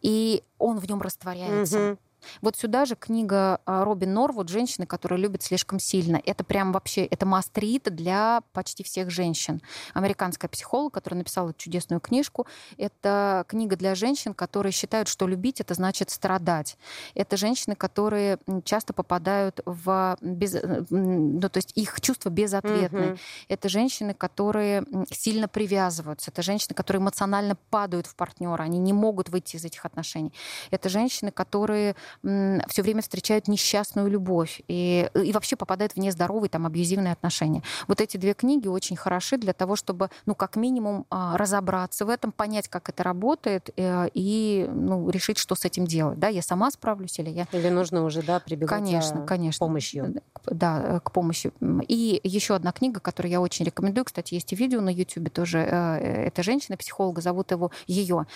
И 0.01 0.43
он 0.59 0.79
в 0.79 0.89
нем 0.89 1.01
растворяется. 1.01 1.93
Угу. 1.93 1.99
Вот 2.41 2.57
сюда 2.57 2.85
же 2.85 2.95
книга 2.95 3.61
а, 3.67 3.85
Робин 3.85 4.15
Норвуд 4.15 4.49
«Женщины, 4.49 4.87
которые 4.87 5.19
любят 5.21 5.43
слишком 5.43 5.79
сильно». 5.79 6.21
Это 6.25 6.45
прям 6.45 6.73
вообще, 6.73 7.05
это 7.05 7.27
мастрит 7.27 7.85
для 7.85 8.43
почти 8.53 8.83
всех 8.83 9.11
женщин. 9.11 9.61
Американская 9.95 10.49
психолог, 10.49 10.95
которая 10.95 11.19
написала 11.19 11.55
чудесную 11.55 12.01
книжку. 12.01 12.47
Это 12.77 13.45
книга 13.49 13.77
для 13.77 13.95
женщин, 13.95 14.35
которые 14.35 14.73
считают, 14.73 15.09
что 15.09 15.27
любить— 15.27 15.61
это 15.63 15.75
значит 15.75 16.11
страдать. 16.11 16.77
Это 17.15 17.37
женщины, 17.37 17.75
которые 17.75 18.39
часто 18.65 18.93
попадают 18.93 19.61
в... 19.65 20.17
Без... 20.21 20.55
Э, 20.55 20.85
ну, 20.91 21.49
то 21.49 21.59
есть 21.59 21.73
их 21.75 22.01
чувства 22.01 22.31
безответны. 22.31 22.99
Mm-hmm. 22.99 23.19
Это 23.49 23.69
женщины, 23.69 24.15
которые 24.15 24.85
сильно 25.11 25.49
привязываются. 25.49 26.31
Это 26.31 26.43
женщины, 26.43 26.75
которые 26.75 27.01
эмоционально 27.01 27.57
падают 27.71 28.07
в 28.07 28.15
партнера. 28.15 28.63
Они 28.63 28.79
не 28.79 28.93
могут 28.93 29.29
выйти 29.29 29.57
из 29.57 29.65
этих 29.65 29.85
отношений. 29.85 30.33
Это 30.71 30.89
женщины, 30.89 31.31
которые 31.31 31.97
все 32.23 32.83
время 32.83 33.03
встречают 33.03 33.49
несчастную 33.49 34.09
любовь 34.09 34.63
и, 34.69 35.09
и 35.15 35.33
вообще 35.33 35.57
попадают 35.57 35.93
в 35.93 35.97
нездоровые 35.97 36.51
там 36.51 36.67
абьюзивные 36.67 37.13
отношения. 37.13 37.63
Вот 37.89 38.01
эти 38.01 38.17
две 38.17 38.35
книги 38.35 38.69
очень 38.69 38.97
хороши 38.97 39.37
для 39.39 39.53
того, 39.53 39.77
чтобы, 39.77 40.11
ну, 40.27 40.35
как 40.35 40.57
минимум, 40.57 41.07
а, 41.11 41.37
разобраться 41.37 42.05
в 42.05 42.09
этом, 42.09 42.33
понять, 42.33 42.69
как 42.69 42.89
это 42.89 43.03
работает 43.03 43.71
э, 43.77 44.09
и, 44.15 44.69
ну, 44.73 45.09
решить, 45.11 45.39
что 45.39 45.55
с 45.55 45.65
этим 45.65 45.87
делать. 45.87 46.19
Да, 46.19 46.29
я 46.29 46.43
сама 46.43 46.71
справлюсь 46.71 47.19
или 47.19 47.31
я... 47.31 47.47
Или 47.53 47.69
нужно 47.69 48.05
уже, 48.05 48.23
да, 48.23 48.41
прибегать 48.41 48.71
конечно, 48.71 49.25
конечно. 49.27 49.59
к 49.59 49.69
помощью. 49.69 50.15
Да, 50.47 51.01
к 51.01 51.13
помощи. 51.13 51.53
И 51.89 52.21
еще 52.25 52.55
одна 52.55 52.73
книга, 52.73 53.01
которую 53.01 53.31
я 53.31 53.41
очень 53.41 53.65
рекомендую, 53.65 54.05
кстати, 54.05 54.35
есть 54.35 54.53
и 54.53 54.57
видео 54.57 54.81
на 54.81 54.91
YouTube 54.91 55.31
тоже. 55.31 55.59
Э, 55.59 56.27
это 56.27 56.43
женщина-психолога, 56.43 57.21
зовут 57.21 57.51
его 57.51 57.71
ее 57.87 58.27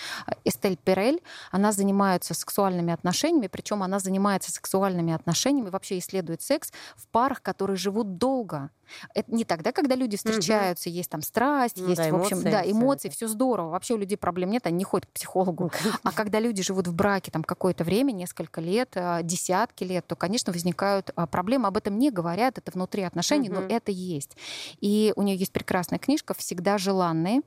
Эстель 0.45 0.77
Перель. 0.77 1.21
Она 1.51 1.71
занимается 1.71 2.33
сексуальными 2.33 2.93
отношениями, 2.93 3.47
причем 3.47 3.66
она 3.75 3.99
занимается 3.99 4.51
сексуальными 4.51 5.13
отношениями, 5.13 5.69
вообще 5.69 5.97
исследует 5.99 6.41
секс 6.41 6.71
в 6.95 7.07
парах, 7.07 7.41
которые 7.41 7.77
живут 7.77 8.17
долго. 8.17 8.71
Это 9.13 9.33
не 9.33 9.45
тогда, 9.45 9.71
когда 9.71 9.95
люди 9.95 10.17
встречаются, 10.17 10.89
угу. 10.89 10.95
есть 10.95 11.09
там 11.09 11.21
страсть, 11.21 11.77
ну, 11.77 11.87
есть, 11.89 11.97
да, 11.97 12.09
в 12.09 12.15
общем, 12.15 12.37
эмоции, 12.37 12.51
да, 12.51 12.71
эмоции, 12.71 13.09
все, 13.09 13.27
все 13.27 13.33
здорово. 13.33 13.69
Вообще 13.69 13.93
у 13.93 13.97
людей 13.97 14.17
проблем 14.17 14.49
нет, 14.51 14.65
они 14.65 14.77
не 14.77 14.83
ходят 14.83 15.05
к 15.05 15.09
психологу. 15.11 15.71
А 16.03 16.11
когда 16.11 16.39
люди 16.39 16.63
живут 16.63 16.87
в 16.87 16.93
браке 16.93 17.31
там 17.31 17.43
какое-то 17.43 17.83
время, 17.83 18.11
несколько 18.11 18.61
лет, 18.61 18.91
а, 18.95 19.21
десятки 19.21 19.83
лет, 19.83 20.05
то, 20.07 20.15
конечно, 20.15 20.53
возникают 20.53 21.11
а, 21.15 21.27
проблемы. 21.27 21.67
Об 21.67 21.77
этом 21.77 21.97
не 21.97 22.11
говорят, 22.11 22.57
это 22.57 22.71
внутри 22.71 23.03
отношений, 23.03 23.49
угу. 23.49 23.61
но 23.61 23.67
это 23.67 23.91
есть. 23.91 24.37
И 24.79 25.13
у 25.15 25.21
нее 25.21 25.35
есть 25.35 25.51
прекрасная 25.51 25.99
книжка 25.99 26.33
«Всегда 26.33 26.77
желанные». 26.77 27.41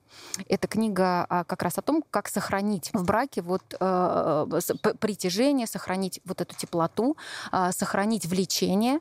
Это 0.48 0.68
книга 0.68 1.26
а, 1.28 1.44
как 1.44 1.62
раз 1.62 1.78
о 1.78 1.82
том, 1.82 2.04
как 2.10 2.28
сохранить 2.28 2.90
в 2.92 3.04
браке 3.04 3.42
вот 3.42 3.62
притяжение, 5.00 5.66
сохранить 5.66 6.20
вот 6.24 6.40
эту 6.40 6.54
теплоту, 6.56 7.16
сохранить 7.70 8.26
влечение, 8.26 9.00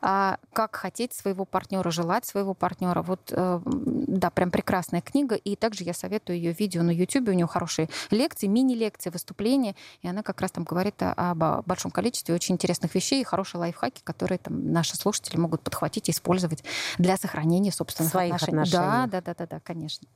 а, 0.00 0.38
как 0.52 0.76
хотеть 0.76 1.12
своего 1.12 1.44
партнера, 1.44 1.90
желать 1.90 2.24
своего 2.24 2.54
партнера. 2.54 3.02
Вот, 3.02 3.32
э, 3.32 3.60
да, 3.64 4.30
прям 4.30 4.50
прекрасная 4.50 5.00
книга. 5.00 5.34
И 5.34 5.56
также 5.56 5.84
я 5.84 5.94
советую 5.94 6.36
ее 6.36 6.52
видео 6.52 6.82
на 6.82 6.90
YouTube. 6.90 7.28
У 7.28 7.32
нее 7.32 7.46
хорошие 7.46 7.88
лекции, 8.10 8.46
мини-лекции, 8.46 9.10
выступления. 9.10 9.74
И 10.02 10.08
она 10.08 10.22
как 10.22 10.40
раз 10.40 10.52
там 10.52 10.64
говорит 10.64 10.94
об 11.00 11.66
большом 11.66 11.90
количестве 11.90 12.34
очень 12.34 12.54
интересных 12.54 12.94
вещей 12.94 13.20
и 13.20 13.24
хорошие 13.24 13.60
лайфхаки, 13.60 14.00
которые 14.02 14.38
там 14.38 14.72
наши 14.72 14.96
слушатели 14.96 15.36
могут 15.36 15.62
подхватить 15.62 16.08
и 16.08 16.12
использовать 16.12 16.64
для 16.98 17.16
сохранения 17.16 17.72
собственных 17.72 18.10
Своих 18.12 18.34
отношений. 18.34 18.62
отношений. 18.62 18.86
Да, 18.86 19.06
да, 19.06 19.20
да, 19.20 19.34
да, 19.38 19.46
да, 19.46 19.60
конечно. 19.60 20.06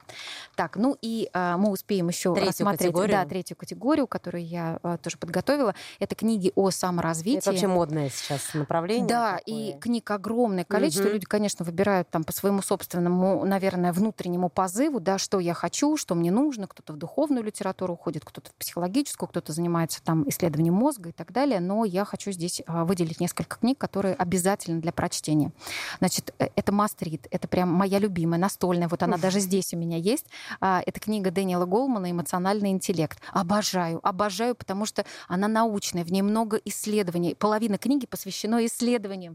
Так, 0.55 0.77
ну 0.77 0.97
и 1.01 1.31
а, 1.33 1.57
мы 1.57 1.71
успеем 1.71 2.09
еще 2.09 2.35
третью 2.35 2.51
рассмотреть 2.51 2.81
категорию. 2.81 3.17
Да, 3.17 3.25
третью 3.25 3.57
категорию, 3.57 4.07
которую 4.07 4.47
я 4.47 4.79
а, 4.83 4.97
тоже 4.99 5.19
подготовила. 5.19 5.75
Это 5.99 6.15
книги 6.15 6.53
о 6.55 6.71
саморазвитии. 6.71 7.39
Это 7.39 7.51
вообще 7.51 7.67
модное 7.67 8.11
сейчас 8.11 8.55
направление. 8.55 9.07
Да, 9.07 9.41
и 9.51 9.79
книг 9.79 10.11
огромное 10.11 10.65
количество. 10.65 11.05
Угу. 11.05 11.15
Люди, 11.15 11.27
конечно, 11.27 11.65
выбирают 11.65 12.09
там 12.11 12.25
по 12.25 12.33
своему 12.33 12.63
собственному, 12.63 13.45
наверное, 13.45 13.93
внутреннему 13.93 14.49
позыву, 14.49 15.01
да, 15.01 15.19
что 15.19 15.39
я 15.39 15.55
хочу, 15.55 15.97
что 15.97 16.15
мне 16.15 16.31
нужно. 16.31 16.67
Кто-то 16.67 16.93
в 16.93 16.97
духовную 16.97 17.45
литературу 17.45 17.95
уходит, 17.95 18.25
кто-то 18.25 18.51
в 18.51 18.55
психологическую, 18.55 19.29
кто-то 19.29 19.53
занимается 19.53 20.03
там 20.03 20.29
исследованием 20.29 20.75
мозга 20.75 21.11
и 21.11 21.13
так 21.13 21.33
далее. 21.33 21.61
Но 21.61 21.85
я 21.85 22.05
хочу 22.05 22.33
здесь 22.33 22.63
а, 22.67 22.85
выделить 22.85 23.21
несколько 23.21 23.59
книг, 23.59 23.79
которые 23.79 24.15
обязательны 24.15 24.81
для 24.81 24.93
прочтения. 24.93 25.53
Значит, 25.99 26.35
э, 26.39 26.49
это 26.55 26.73
Мастрит, 26.73 27.27
это 27.31 27.49
прям 27.49 27.69
моя 27.73 27.99
любимая, 27.99 28.39
настольная. 28.39 28.89
Вот 28.89 29.03
она 29.03 29.17
даже 29.17 29.41
здесь 29.41 29.75
у 29.75 29.77
меня 29.77 29.97
есть. 29.97 30.27
А, 30.61 30.83
это 30.87 31.01
книга 31.01 31.31
Дэниела 31.31 31.67
Голмана 31.67 32.11
«Эмоциональный 32.11 32.71
интеллект». 32.71 33.19
Обожаю, 33.33 34.01
обожаю, 34.07 34.55
потому 34.55 34.87
что 34.87 35.05
она 35.29 35.49
научная, 35.49 36.05
в 36.05 36.13
ней 36.13 36.23
много 36.23 36.57
исследований. 36.65 37.35
Половина 37.35 37.79
книги 37.79 38.07
посвящена 38.07 38.65
исследованиям 38.67 39.30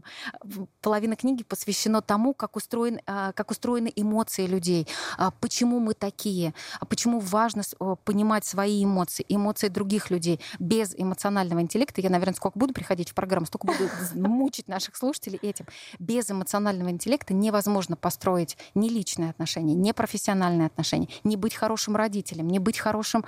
половина 0.80 1.16
книги 1.16 1.42
посвящена 1.42 2.02
тому, 2.02 2.34
как, 2.34 2.56
устроен, 2.56 3.00
а, 3.06 3.32
как 3.32 3.50
устроены 3.50 3.92
эмоции 3.94 4.46
людей, 4.46 4.86
а, 5.18 5.30
почему 5.30 5.80
мы 5.80 5.94
такие, 5.94 6.54
а 6.80 6.84
почему 6.84 7.20
важно 7.20 7.62
понимать 8.04 8.44
свои 8.44 8.84
эмоции, 8.84 9.24
эмоции 9.28 9.68
других 9.68 10.10
людей. 10.10 10.40
Без 10.58 10.94
эмоционального 10.96 11.60
интеллекта, 11.60 12.00
я, 12.00 12.10
наверное, 12.10 12.34
сколько 12.34 12.58
буду 12.58 12.72
приходить 12.72 13.10
в 13.10 13.14
программу, 13.14 13.46
столько 13.46 13.66
буду 13.66 13.88
мучить 14.14 14.68
наших 14.68 14.96
слушателей 14.96 15.38
этим. 15.42 15.66
Без 15.98 16.30
эмоционального 16.30 16.90
интеллекта 16.90 17.34
невозможно 17.34 17.96
построить 17.96 18.56
ни 18.74 18.88
личные 18.88 19.30
отношения, 19.30 19.74
ни 19.74 19.92
профессиональные 19.92 20.66
отношения, 20.66 21.08
не 21.24 21.36
быть 21.36 21.54
хорошим 21.54 21.96
родителем, 21.96 22.48
не 22.48 22.58
быть 22.58 22.78
хорошим 22.78 23.24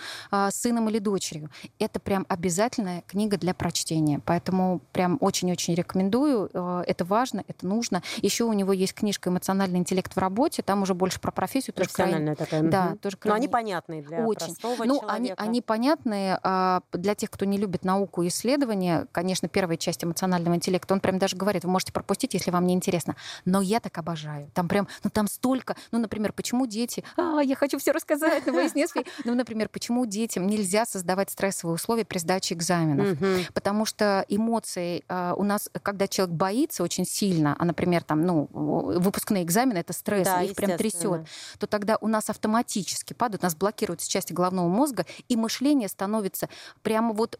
сыном 0.50 0.88
или 0.88 0.98
дочерью. 0.98 1.50
Это 1.78 2.00
прям 2.00 2.26
обязательная 2.28 3.02
книга 3.06 3.36
для 3.36 3.54
прочтения. 3.54 4.20
Поэтому 4.24 4.80
прям 4.92 5.18
очень-очень 5.20 5.74
рекомендую 5.74 6.50
это 6.86 7.04
важно, 7.04 7.44
это 7.46 7.66
нужно. 7.66 8.02
Еще 8.22 8.44
у 8.44 8.52
него 8.52 8.72
есть 8.72 8.94
книжка 8.94 9.30
«Эмоциональный 9.30 9.78
интеллект 9.78 10.14
в 10.14 10.18
работе», 10.18 10.62
там 10.62 10.82
уже 10.82 10.94
больше 10.94 11.20
про 11.20 11.30
профессию. 11.30 11.74
Профессиональная 11.74 12.34
тоже 12.34 12.50
крайне... 12.50 12.70
такая. 12.70 12.90
Да, 12.90 12.96
тоже 12.96 13.16
крайне... 13.16 13.32
Но 13.32 13.36
они 13.36 13.48
понятные 13.48 14.02
для 14.02 14.24
Очень. 14.24 14.46
простого 14.46 14.84
ну, 14.84 15.00
человека. 15.00 15.12
Они, 15.12 15.34
они 15.36 15.62
понятные 15.62 16.38
а, 16.42 16.82
для 16.92 17.14
тех, 17.14 17.30
кто 17.30 17.44
не 17.44 17.58
любит 17.58 17.84
науку 17.84 18.22
и 18.22 18.28
исследования. 18.28 19.06
Конечно, 19.12 19.48
первая 19.48 19.76
часть 19.76 20.04
эмоционального 20.04 20.54
интеллекта, 20.54 20.94
он 20.94 21.00
прям 21.00 21.18
даже 21.18 21.36
говорит, 21.36 21.64
вы 21.64 21.70
можете 21.70 21.92
пропустить, 21.92 22.34
если 22.34 22.50
вам 22.50 22.66
не 22.66 22.74
интересно. 22.74 23.16
Но 23.44 23.60
я 23.60 23.80
так 23.80 23.96
обожаю. 23.98 24.50
Там 24.54 24.68
прям, 24.68 24.88
ну 25.04 25.10
там 25.10 25.28
столько, 25.28 25.76
ну, 25.92 25.98
например, 25.98 26.32
почему 26.32 26.66
дети, 26.66 27.04
а, 27.16 27.40
я 27.40 27.56
хочу 27.56 27.78
все 27.78 27.92
рассказать, 27.92 28.46
но 28.46 28.52
выяснить, 28.52 28.90
ну, 29.24 29.34
например, 29.34 29.68
почему 29.68 30.06
детям 30.06 30.46
нельзя 30.46 30.86
создавать 30.86 31.30
стрессовые 31.30 31.74
условия 31.74 32.04
при 32.04 32.18
сдаче 32.18 32.54
экзаменов. 32.54 33.18
Потому 33.54 33.84
что 33.84 34.24
эмоции 34.28 35.04
а, 35.08 35.34
у 35.34 35.44
нас, 35.44 35.70
когда 35.82 36.08
человек 36.08 36.34
боится 36.48 36.82
очень 36.82 37.04
сильно, 37.04 37.54
а, 37.58 37.64
например, 37.66 38.02
там, 38.02 38.22
ну, 38.22 38.48
выпускные 38.50 39.42
экзамены, 39.42 39.78
это 39.78 39.92
стресс, 39.92 40.26
да, 40.26 40.42
их 40.42 40.54
прям 40.54 40.78
трясет, 40.78 41.26
то 41.58 41.66
тогда 41.66 41.98
у 42.00 42.08
нас 42.08 42.30
автоматически 42.30 43.12
падают, 43.12 43.42
у 43.42 43.46
нас 43.46 43.54
блокируются 43.54 44.08
части 44.08 44.32
головного 44.32 44.68
мозга, 44.68 45.04
и 45.28 45.36
мышление 45.36 45.88
становится 45.88 46.48
прямо 46.82 47.12
вот, 47.12 47.38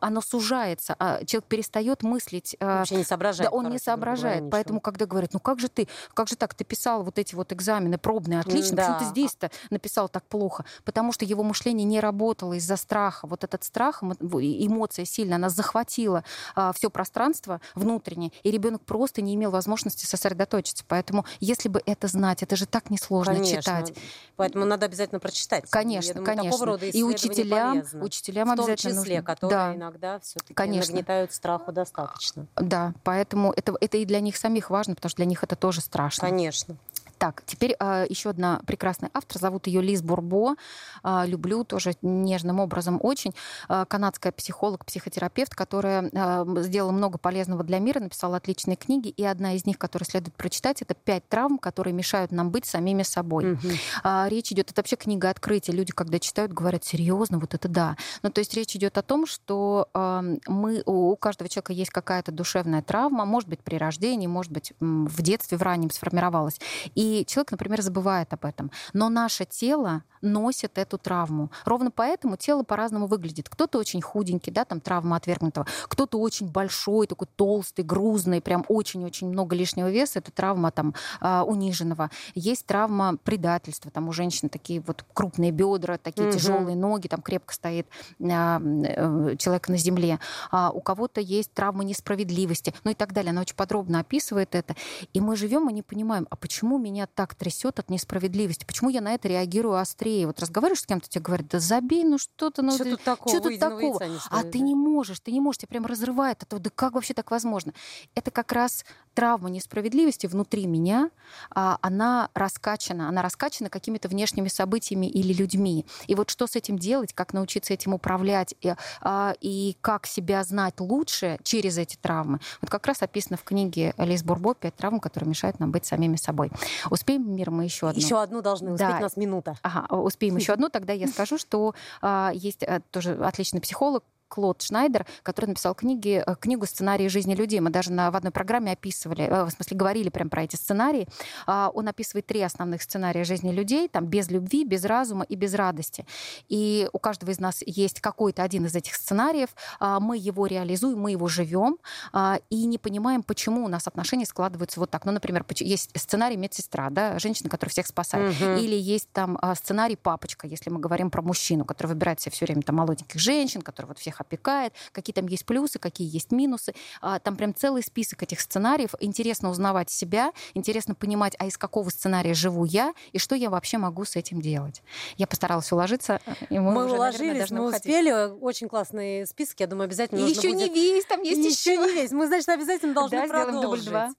оно 0.00 0.20
сужается, 0.20 0.96
а 0.98 1.24
человек 1.24 1.44
перестает 1.44 2.02
мыслить. 2.02 2.56
А, 2.58 2.78
Вообще 2.78 2.96
не 2.96 3.04
соображает. 3.04 3.50
Да, 3.50 3.56
он 3.56 3.70
не 3.70 3.78
соображает. 3.78 4.38
Говоря, 4.40 4.50
Поэтому, 4.50 4.80
когда 4.80 5.06
говорят, 5.06 5.32
ну 5.34 5.38
как 5.38 5.60
же 5.60 5.68
ты, 5.68 5.86
как 6.12 6.26
же 6.28 6.34
так, 6.34 6.54
ты 6.54 6.64
писал 6.64 7.04
вот 7.04 7.20
эти 7.20 7.36
вот 7.36 7.52
экзамены 7.52 7.96
пробные, 7.96 8.40
отлично, 8.40 8.76
да. 8.76 8.82
почему 8.82 8.98
ты 8.98 9.04
здесь-то 9.04 9.50
написал 9.70 10.08
так 10.08 10.24
плохо? 10.24 10.64
Потому 10.84 11.12
что 11.12 11.24
его 11.24 11.44
мышление 11.44 11.84
не 11.84 12.00
работало 12.00 12.54
из-за 12.54 12.76
страха. 12.76 13.28
Вот 13.28 13.44
этот 13.44 13.62
страх, 13.62 14.02
эмоция 14.02 15.04
сильно, 15.04 15.36
она 15.36 15.48
захватила 15.48 16.24
а, 16.56 16.72
все 16.72 16.90
пространство 16.90 17.60
внутреннее, 17.76 18.31
и 18.42 18.50
ребенок 18.50 18.82
просто 18.82 19.22
не 19.22 19.34
имел 19.34 19.50
возможности 19.50 20.06
сосредоточиться. 20.06 20.84
Поэтому, 20.86 21.24
если 21.40 21.68
бы 21.68 21.82
это 21.86 22.08
знать, 22.08 22.42
это 22.42 22.56
же 22.56 22.66
так 22.66 22.90
несложно 22.90 23.34
конечно. 23.34 23.62
читать. 23.62 23.92
Поэтому 24.36 24.64
надо 24.64 24.86
обязательно 24.86 25.20
прочитать. 25.20 25.64
Конечно, 25.70 26.14
думаю, 26.14 26.26
конечно. 26.26 26.76
и 26.92 27.02
учителям, 27.02 27.80
полезно. 27.80 28.04
учителям 28.04 28.48
в 28.48 28.56
том 28.56 28.64
обязательно 28.64 29.02
числе, 29.02 29.16
нужно. 29.16 29.26
которые 29.26 29.58
да. 29.58 29.74
иногда 29.74 30.20
все-таки 30.20 30.54
нагнетают 30.54 31.32
страху 31.32 31.72
достаточно. 31.72 32.46
Да, 32.56 32.94
поэтому 33.04 33.52
это, 33.56 33.74
это 33.80 33.96
и 33.98 34.04
для 34.04 34.20
них 34.20 34.36
самих 34.36 34.70
важно, 34.70 34.94
потому 34.94 35.10
что 35.10 35.16
для 35.16 35.26
них 35.26 35.42
это 35.44 35.56
тоже 35.56 35.80
страшно. 35.80 36.28
Конечно. 36.28 36.76
Так, 37.22 37.44
теперь 37.46 37.70
э, 37.70 37.76
а, 37.78 38.04
еще 38.08 38.30
одна 38.30 38.60
прекрасная 38.66 39.08
автор, 39.14 39.38
зовут 39.40 39.68
ее 39.68 39.80
Лиз 39.80 40.02
Бурбо. 40.02 40.56
Э, 41.04 41.22
люблю 41.24 41.62
тоже 41.62 41.94
нежным 42.02 42.58
образом 42.58 42.98
очень. 43.00 43.32
Э, 43.68 43.84
канадская 43.86 44.32
психолог, 44.32 44.84
психотерапевт, 44.84 45.54
которая 45.54 46.10
э, 46.12 46.62
сделала 46.62 46.90
много 46.90 47.18
полезного 47.18 47.62
для 47.62 47.78
мира, 47.78 48.00
написала 48.00 48.38
отличные 48.38 48.74
книги, 48.74 49.06
и 49.06 49.24
одна 49.24 49.54
из 49.54 49.66
них, 49.66 49.78
которую 49.78 50.08
следует 50.08 50.34
прочитать, 50.34 50.82
это 50.82 50.94
«Пять 50.94 51.28
травм, 51.28 51.58
которые 51.58 51.94
мешают 51.94 52.32
нам 52.32 52.50
быть 52.50 52.66
самими 52.66 53.04
собой». 53.04 53.52
Угу. 53.52 53.68
Э, 54.02 54.24
речь 54.28 54.50
идет, 54.50 54.72
это 54.72 54.80
вообще 54.80 54.96
книга 54.96 55.30
открытия. 55.30 55.70
Люди, 55.70 55.92
когда 55.92 56.18
читают, 56.18 56.52
говорят, 56.52 56.84
серьезно, 56.84 57.38
вот 57.38 57.54
это 57.54 57.68
да. 57.68 57.96
Ну, 58.24 58.30
то 58.30 58.40
есть 58.40 58.52
речь 58.54 58.74
идет 58.74 58.98
о 58.98 59.02
том, 59.02 59.26
что 59.26 59.88
э, 59.94 60.38
мы, 60.48 60.82
у 60.86 61.14
каждого 61.14 61.48
человека 61.48 61.72
есть 61.72 61.92
какая-то 61.92 62.32
душевная 62.32 62.82
травма, 62.82 63.24
может 63.24 63.48
быть, 63.48 63.60
при 63.60 63.76
рождении, 63.76 64.26
может 64.26 64.50
быть, 64.50 64.72
в 64.80 65.22
детстве, 65.22 65.56
в 65.56 65.62
раннем 65.62 65.92
сформировалась. 65.92 66.58
И 66.96 67.11
и 67.12 67.26
человек, 67.26 67.50
например, 67.52 67.82
забывает 67.82 68.32
об 68.32 68.44
этом. 68.44 68.70
Но 68.92 69.08
наше 69.08 69.44
тело 69.44 70.02
носит 70.22 70.78
эту 70.78 70.98
травму. 70.98 71.50
Ровно 71.64 71.90
поэтому 71.90 72.36
тело 72.36 72.62
по-разному 72.62 73.06
выглядит. 73.06 73.48
Кто-то 73.48 73.78
очень 73.78 74.00
худенький, 74.00 74.52
да, 74.52 74.64
там 74.64 74.80
травма 74.80 75.16
отвергнутого, 75.16 75.66
кто-то 75.88 76.18
очень 76.18 76.48
большой, 76.48 77.06
такой 77.06 77.26
толстый, 77.36 77.82
грузный, 77.82 78.40
прям 78.40 78.64
очень-очень 78.68 79.28
много 79.28 79.56
лишнего 79.56 79.90
веса, 79.90 80.20
это 80.20 80.30
травма 80.30 80.70
там 80.70 80.94
а, 81.20 81.42
униженного. 81.42 82.10
Есть 82.34 82.66
травма 82.66 83.16
предательства, 83.22 83.90
там 83.90 84.08
у 84.08 84.12
женщин 84.12 84.48
такие 84.48 84.80
вот 84.80 85.04
крупные 85.12 85.50
бедра, 85.50 85.98
такие 85.98 86.28
угу. 86.28 86.36
тяжелые 86.36 86.76
ноги, 86.76 87.08
там 87.08 87.20
крепко 87.20 87.52
стоит 87.52 87.88
а, 88.20 88.60
э, 88.60 89.36
человек 89.38 89.68
на 89.68 89.76
земле. 89.76 90.20
А 90.50 90.70
у 90.70 90.80
кого-то 90.80 91.20
есть 91.20 91.52
травма 91.52 91.82
несправедливости, 91.84 92.72
ну 92.84 92.92
и 92.92 92.94
так 92.94 93.12
далее. 93.12 93.30
Она 93.30 93.40
очень 93.40 93.56
подробно 93.56 94.00
описывает 94.00 94.54
это. 94.54 94.76
И 95.12 95.20
мы 95.20 95.36
живем 95.36 95.68
и 95.68 95.72
не 95.72 95.82
понимаем, 95.82 96.26
а 96.30 96.36
почему 96.36 96.78
меня 96.78 97.01
так 97.06 97.34
трясет 97.34 97.78
от 97.78 97.90
несправедливости, 97.90 98.64
почему 98.64 98.90
я 98.90 99.00
на 99.00 99.14
это 99.14 99.28
реагирую 99.28 99.76
острее. 99.76 100.26
Вот 100.26 100.40
разговариваешь 100.40 100.82
с 100.82 100.86
кем-то, 100.86 101.08
тебе 101.08 101.22
говорят, 101.22 101.48
да 101.48 101.60
забей, 101.60 102.04
ну 102.04 102.18
что-то, 102.18 102.62
ну 102.62 102.72
что 102.72 102.84
тут 102.84 103.02
такого, 103.02 103.34
что 103.34 103.48
тут 103.48 103.58
такого? 103.58 104.02
а 104.30 104.42
ты 104.44 104.60
не 104.60 104.74
можешь, 104.74 105.20
ты 105.20 105.32
не 105.32 105.40
можешь, 105.40 105.58
тебя 105.58 105.68
прям 105.68 105.86
разрывает 105.86 106.42
от 106.42 106.62
да 106.62 106.70
как 106.70 106.94
вообще 106.94 107.14
так 107.14 107.30
возможно? 107.30 107.72
Это 108.14 108.30
как 108.30 108.52
раз 108.52 108.84
травма 109.14 109.50
несправедливости 109.50 110.26
внутри 110.26 110.66
меня, 110.66 111.10
а, 111.50 111.78
она 111.80 112.30
раскачана, 112.34 113.08
она 113.08 113.22
раскачана 113.22 113.70
какими-то 113.70 114.08
внешними 114.08 114.48
событиями 114.48 115.06
или 115.06 115.32
людьми. 115.32 115.86
И 116.06 116.14
вот 116.14 116.30
что 116.30 116.46
с 116.46 116.56
этим 116.56 116.78
делать, 116.78 117.12
как 117.12 117.32
научиться 117.32 117.74
этим 117.74 117.94
управлять 117.94 118.54
и, 118.60 118.74
а, 119.00 119.34
и 119.40 119.76
как 119.80 120.06
себя 120.06 120.42
знать 120.44 120.80
лучше 120.80 121.38
через 121.42 121.78
эти 121.78 121.96
травмы, 121.96 122.40
вот 122.60 122.70
как 122.70 122.86
раз 122.86 123.02
описано 123.02 123.36
в 123.36 123.44
книге 123.44 123.94
Лиз 123.98 124.22
Бурбо 124.22 124.54
«Пять 124.54 124.76
травм, 124.76 125.00
которые 125.00 125.30
мешают 125.30 125.60
нам 125.60 125.70
быть 125.70 125.86
самими 125.86 126.16
собой». 126.16 126.50
Успеем, 126.90 127.34
Мир, 127.34 127.50
мы 127.50 127.64
еще 127.64 127.88
одну? 127.88 128.00
Еще 128.00 128.20
одну 128.20 128.42
должны 128.42 128.72
успеть, 128.72 128.88
да. 128.88 128.98
у 128.98 129.00
нас 129.00 129.16
минута. 129.16 129.56
Ага, 129.62 129.94
успеем 129.94 130.36
еще 130.36 130.52
одну, 130.54 130.68
тогда 130.68 130.92
я 130.92 131.06
скажу, 131.08 131.38
что 131.38 131.74
а, 132.00 132.30
есть 132.34 132.62
а, 132.62 132.80
тоже 132.90 133.14
отличный 133.14 133.60
психолог, 133.60 134.04
Клод 134.32 134.62
Шнайдер, 134.62 135.04
который 135.22 135.46
написал 135.46 135.74
книги, 135.74 136.24
э, 136.26 136.34
книгу 136.40 136.64
«Сценарии 136.64 137.08
жизни 137.08 137.34
людей». 137.34 137.60
Мы 137.60 137.68
даже 137.68 137.92
на, 137.92 138.10
в 138.10 138.16
одной 138.16 138.32
программе 138.32 138.72
описывали, 138.72 139.28
в 139.28 139.50
смысле 139.50 139.76
говорили 139.76 140.08
прям 140.08 140.30
про 140.30 140.44
эти 140.44 140.56
сценарии. 140.56 141.06
А, 141.46 141.70
он 141.74 141.86
описывает 141.86 142.24
три 142.24 142.40
основных 142.40 142.82
сценария 142.82 143.24
жизни 143.24 143.52
людей, 143.52 143.88
там 143.88 144.06
без 144.06 144.30
любви, 144.30 144.64
без 144.64 144.86
разума 144.86 145.24
и 145.24 145.34
без 145.34 145.52
радости. 145.52 146.06
И 146.48 146.88
у 146.94 146.98
каждого 146.98 147.30
из 147.30 147.40
нас 147.40 147.62
есть 147.66 148.00
какой-то 148.00 148.42
один 148.42 148.64
из 148.64 148.74
этих 148.74 148.94
сценариев, 148.94 149.50
а, 149.78 150.00
мы 150.00 150.16
его 150.16 150.46
реализуем, 150.46 150.98
мы 150.98 151.10
его 151.10 151.28
живем 151.28 151.76
а, 152.14 152.38
и 152.48 152.64
не 152.64 152.78
понимаем, 152.78 153.22
почему 153.22 153.66
у 153.66 153.68
нас 153.68 153.86
отношения 153.86 154.24
складываются 154.24 154.80
вот 154.80 154.88
так. 154.88 155.04
Ну, 155.04 155.12
например, 155.12 155.44
есть 155.56 155.90
сценарий 155.94 156.38
медсестра, 156.38 156.88
да, 156.88 157.18
женщина, 157.18 157.50
которая 157.50 157.70
всех 157.70 157.86
спасает. 157.86 158.34
Угу. 158.40 158.60
Или 158.60 158.76
есть 158.76 159.08
там 159.12 159.38
сценарий 159.56 159.96
папочка, 159.96 160.46
если 160.46 160.70
мы 160.70 160.80
говорим 160.80 161.10
про 161.10 161.20
мужчину, 161.20 161.66
который 161.66 161.88
выбирает 161.88 162.18
себе 162.20 162.32
все 162.32 162.46
время 162.46 162.62
там 162.62 162.76
молоденьких 162.76 163.20
женщин, 163.20 163.60
который 163.60 163.86
вот 163.86 163.98
всех 163.98 164.21
опекает, 164.22 164.72
какие 164.90 165.14
там 165.14 165.26
есть 165.26 165.44
плюсы, 165.44 165.78
какие 165.78 166.12
есть 166.12 166.32
минусы. 166.32 166.74
Там 167.22 167.36
прям 167.36 167.54
целый 167.54 167.82
список 167.82 168.22
этих 168.22 168.40
сценариев. 168.40 168.94
Интересно 169.00 169.50
узнавать 169.50 169.90
себя, 169.90 170.32
интересно 170.54 170.94
понимать, 170.94 171.34
а 171.38 171.46
из 171.46 171.58
какого 171.58 171.90
сценария 171.90 172.34
живу 172.34 172.64
я 172.64 172.94
и 173.12 173.18
что 173.18 173.34
я 173.34 173.50
вообще 173.50 173.78
могу 173.78 174.04
с 174.04 174.16
этим 174.16 174.40
делать. 174.40 174.82
Я 175.16 175.26
постаралась 175.26 175.70
уложиться. 175.70 176.20
И 176.50 176.58
мы 176.58 176.72
мы 176.72 176.86
уже, 176.86 176.94
уложились, 176.94 177.32
наверное, 177.32 177.60
мы 177.60 177.68
уходить. 177.68 177.86
успели. 177.86 178.40
Очень 178.40 178.68
классный 178.68 179.26
список, 179.26 179.60
я 179.60 179.66
думаю, 179.66 179.84
обязательно 179.84 180.18
и 180.18 180.22
нужно 180.22 180.38
еще 180.38 180.48
будет... 180.52 180.72
не 180.72 180.74
весь, 180.74 181.04
там 181.04 181.22
есть 181.22 181.38
еще. 181.38 181.72
Еще 181.72 181.76
не 181.76 181.92
весь. 181.92 182.10
Мы, 182.10 182.26
значит, 182.26 182.48
обязательно 182.48 182.94
должны 182.94 183.18
да, 183.18 183.26
продолжить. 183.26 183.62
Дубль 183.62 183.80
2. 183.82 184.10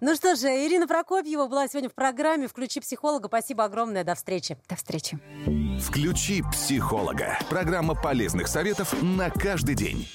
Ну 0.00 0.14
что 0.14 0.36
же, 0.36 0.48
Ирина 0.48 0.86
Прокопьева 0.86 1.46
была 1.46 1.68
сегодня 1.68 1.90
в 1.90 1.94
программе 1.94 2.48
«Включи 2.48 2.80
психолога». 2.80 3.28
Спасибо 3.28 3.64
огромное. 3.64 4.04
До 4.04 4.14
встречи. 4.14 4.56
До 4.68 4.76
встречи. 4.76 5.18
«Включи 5.80 6.42
психолога». 6.50 7.38
Программа 7.48 7.94
полезных 7.94 8.48
советов 8.48 8.94
на 9.02 9.30
каждый 9.48 9.74
день. 9.74 10.06